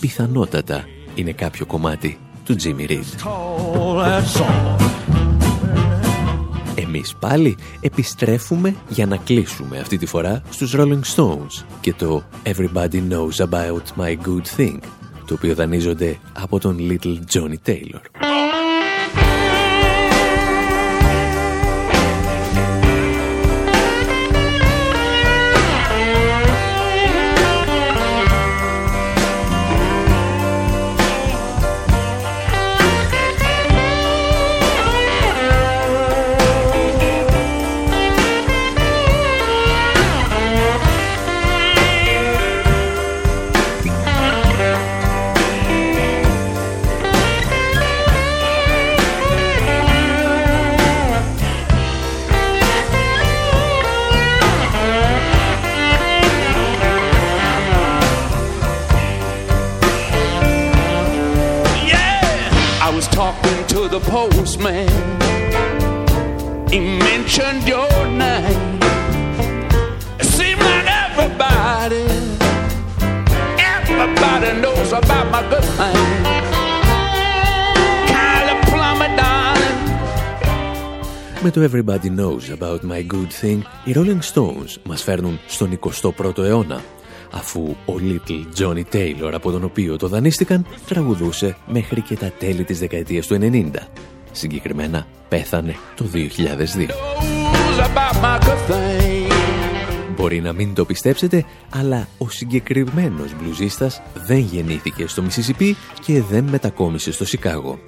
πιθανότατα 0.00 0.84
είναι 1.14 1.32
κάποιο 1.32 1.66
κομμάτι 1.66 2.18
του 2.44 2.56
Jimmy 2.62 2.90
Reed. 2.90 3.04
Εμείς 6.76 7.14
πάλι 7.14 7.56
επιστρέφουμε 7.80 8.74
για 8.88 9.06
να 9.06 9.16
κλείσουμε 9.16 9.78
αυτή 9.78 9.98
τη 9.98 10.06
φορά 10.06 10.42
στους 10.50 10.74
Rolling 10.76 11.02
Stones 11.16 11.64
και 11.80 11.92
το 11.94 12.22
Everybody 12.44 13.02
Knows 13.10 13.46
About 13.48 14.02
My 14.02 14.16
Good 14.26 14.60
Thing, 14.60 14.78
το 15.26 15.34
οποίο 15.34 15.54
δανείζονται 15.54 16.18
από 16.32 16.60
τον 16.60 16.76
Little 16.80 17.18
Johnny 17.32 17.68
Taylor. 17.68 18.00
Το 81.54 81.70
Everybody 81.70 82.18
Knows 82.18 82.58
About 82.58 82.80
My 82.80 83.06
Good 83.12 83.30
Thing, 83.42 83.58
οι 83.84 83.92
Rolling 83.94 84.20
Stones 84.32 84.76
μας 84.84 85.02
φέρνουν 85.02 85.38
στον 85.46 85.78
21ο 85.80 86.38
αιώνα 86.38 86.82
αφού 87.32 87.60
ο 87.62 87.94
Little 87.98 88.60
Johnny 88.60 88.82
Taylor 88.92 89.30
από 89.32 89.50
τον 89.50 89.64
οποίο 89.64 89.96
το 89.96 90.08
δανείστηκαν 90.08 90.66
τραγουδούσε 90.86 91.56
μέχρι 91.66 92.00
και 92.00 92.16
τα 92.16 92.32
τέλη 92.38 92.64
της 92.64 92.78
δεκαετίας 92.78 93.26
του 93.26 93.38
90. 93.40 93.70
Συγκεκριμένα 94.32 95.06
πέθανε 95.28 95.76
το 95.96 96.04
2002. 96.14 96.18
Μπορεί 100.16 100.40
να 100.40 100.52
μην 100.52 100.74
το 100.74 100.84
πιστέψετε, 100.84 101.44
αλλά 101.70 102.08
ο 102.18 102.28
συγκεκριμένος 102.28 103.34
μπλουζίστας 103.38 104.02
δεν 104.26 104.38
γεννήθηκε 104.38 105.06
στο 105.06 105.22
Μισισιπί 105.22 105.76
και 106.04 106.22
δεν 106.22 106.44
μετακόμισε 106.44 107.12
στο 107.12 107.24
Σικάγο. 107.24 107.78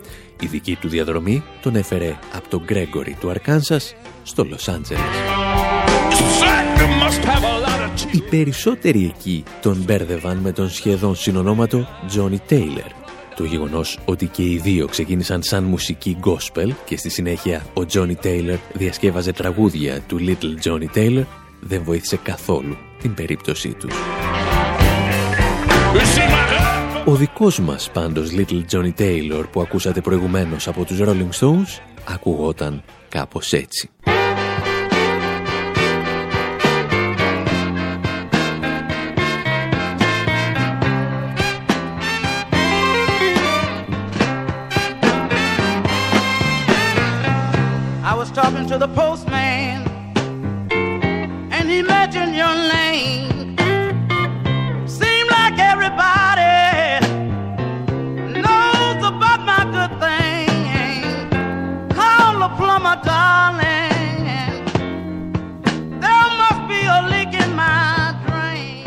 Η 0.40 0.46
δική 0.46 0.76
του 0.80 0.88
διαδρομή 0.88 1.42
τον 1.62 1.76
έφερε 1.76 2.18
από 2.34 2.48
τον 2.48 2.62
Γκρέγκορι 2.64 3.16
του 3.20 3.30
Αρκάνσας 3.30 3.94
στο 4.22 4.44
Λος 4.44 4.68
Άντζελες. 4.68 5.04
Οι 8.10 8.20
περισσότεροι 8.30 9.14
εκεί 9.14 9.44
τον 9.62 9.82
μπέρδευαν 9.84 10.36
με 10.36 10.52
τον 10.52 10.70
σχεδόν 10.70 11.14
συνονόματο 11.14 11.86
Johnny 12.16 12.52
Taylor. 12.52 12.90
Το 13.36 13.44
γεγονός 13.44 13.98
ότι 14.04 14.26
και 14.26 14.42
οι 14.42 14.60
δύο 14.62 14.86
ξεκίνησαν 14.86 15.42
σαν 15.42 15.64
μουσική 15.64 16.16
gospel 16.24 16.70
και 16.84 16.96
στη 16.96 17.08
συνέχεια 17.08 17.66
ο 17.74 17.80
Johnny 17.92 18.14
Taylor 18.22 18.58
διασκεύαζε 18.72 19.32
τραγούδια 19.32 20.00
του 20.00 20.18
Little 20.20 20.66
Johnny 20.66 20.96
Taylor 20.96 21.24
δεν 21.60 21.82
βοήθησε 21.82 22.16
καθόλου 22.16 22.76
την 23.00 23.14
περίπτωσή 23.14 23.68
τους. 23.68 23.94
Ο 27.08 27.14
δικός 27.14 27.60
μας 27.60 27.90
πάντως 27.90 28.30
Little 28.36 28.64
Johnny 28.72 28.92
Taylor 28.98 29.44
που 29.52 29.60
ακούσατε 29.60 30.00
προηγουμένως 30.00 30.68
από 30.68 30.84
τους 30.84 30.98
Rolling 31.00 31.30
Stones 31.40 31.80
ακουγόταν 32.08 32.82
κάπως 33.08 33.52
έτσι. 33.52 33.90
talking 48.42 48.66
to 48.72 48.76
the 48.84 48.90
postman, 49.00 49.78
and 51.56 51.64
he 51.72 51.80
mentioned 51.94 52.34
your 52.42 52.54
name. 52.76 53.56
Seemed 54.98 55.30
like 55.38 55.56
everybody 55.72 56.15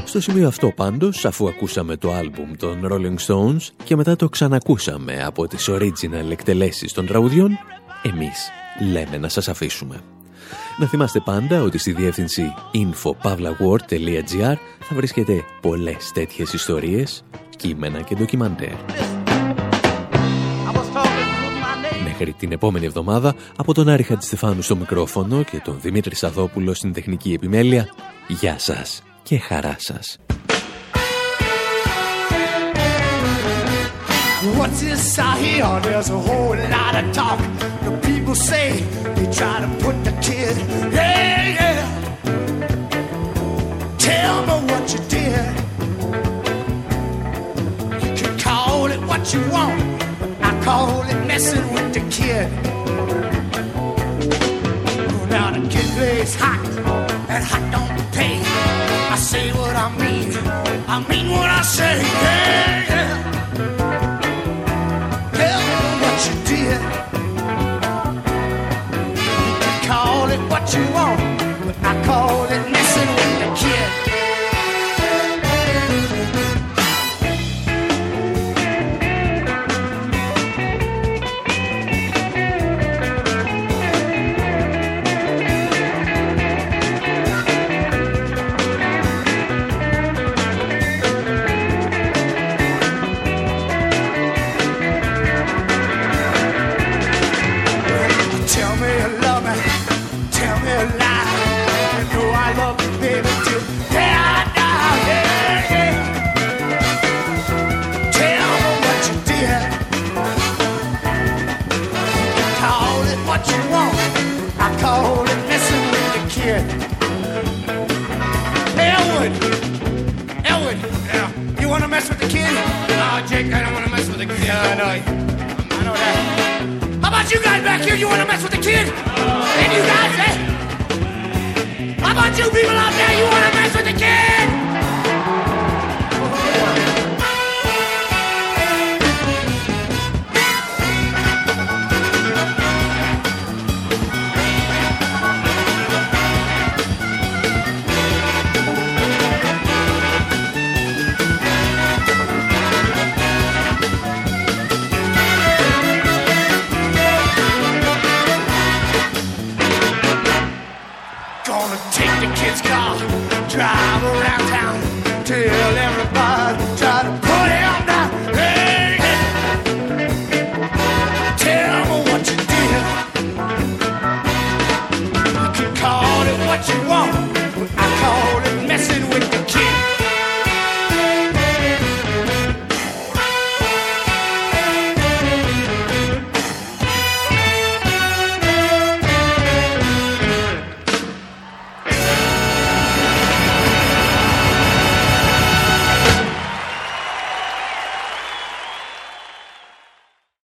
Στο 0.10 0.22
σημείο 0.22 0.47
αυτό 0.47 0.72
πάντως, 0.72 1.26
αφού 1.26 1.47
ακούσαμε 1.47 1.97
το 1.97 2.14
άλμπουμ 2.14 2.55
των 2.57 2.88
Rolling 2.91 3.16
Stones 3.28 3.62
και 3.84 3.95
μετά 3.95 4.16
το 4.16 4.30
ξανακούσαμε 4.30 5.24
από 5.24 5.47
τις 5.47 5.70
original 5.70 6.30
εκτελέσεις 6.32 6.93
των 6.93 7.05
τραγουδιών, 7.05 7.49
εμείς 8.03 8.49
λέμε 8.91 9.18
να 9.18 9.30
σας 9.30 9.47
αφήσουμε. 9.47 10.01
Να 10.80 10.88
θυμάστε 10.88 11.20
πάντα 11.20 11.62
ότι 11.62 11.78
στη 11.78 11.91
διεύθυνση 11.91 12.53
infopavlaword.gr 12.74 14.55
θα 14.80 14.95
βρίσκετε 14.95 15.43
πολλές 15.62 16.12
τέτοιες 16.14 16.53
ιστορίες, 16.53 17.24
κείμενα 17.57 18.01
και 18.01 18.16
ντοκιμαντέρ. 18.16 18.76
Μέχρι 22.03 22.34
την 22.34 22.51
επόμενη 22.51 22.86
εβδομάδα, 22.86 23.36
από 23.57 23.74
τον 23.74 23.89
Άρη 23.89 24.03
Χατζηστεφάνου 24.03 24.62
στο 24.62 24.76
μικρόφωνο 24.76 25.43
και 25.43 25.62
τον 25.64 25.80
Δημήτρη 25.82 26.16
Σαδόπουλο 26.16 26.74
στην 26.74 26.93
τεχνική 26.93 27.34
επιμέλεια, 27.34 27.89
γεια 28.28 28.60
σας 28.60 29.03
και 29.29 29.39
χαρά 29.39 29.77
σας. 29.79 30.18
What's 34.59 34.81
this 34.83 35.18
I 35.18 35.39
hear? 35.39 35.81
There's 35.81 36.11
a 36.11 36.18
whole 36.18 36.55
lot 36.77 36.95
of 37.01 37.07
talk. 37.14 37.39
The 37.87 37.93
people 38.09 38.35
say 38.35 38.66
they 39.16 39.27
try 39.33 39.57
to 39.64 39.68
put 39.85 39.97
the 40.05 40.12
kid. 40.27 40.55
Yeah, 40.93 41.59
yeah. 41.59 41.81
Tell 43.97 44.37
me 44.49 44.57
what 44.70 44.85
you 44.93 45.01
did. 45.16 45.53
You 48.05 48.12
can 48.20 48.33
call 48.39 48.91
it 48.95 49.01
what 49.11 49.22
you 49.33 49.41
want. 49.57 49.81
I 50.49 50.51
call 50.62 51.03
it 51.12 51.20
messing 51.31 51.66
with 51.75 51.89
the 51.97 52.03
kid. 52.16 52.49
Now 55.31 55.47
the 55.57 55.62
kid 55.72 55.87
plays 55.97 56.35
hot, 56.43 56.61
and 57.35 57.45
hot 57.51 57.64
don't 57.72 57.88
I 59.82 59.88
mean. 59.98 60.34
I 60.90 61.08
mean 61.08 61.30
what 61.32 61.50
I 61.50 61.62
say. 61.62 63.39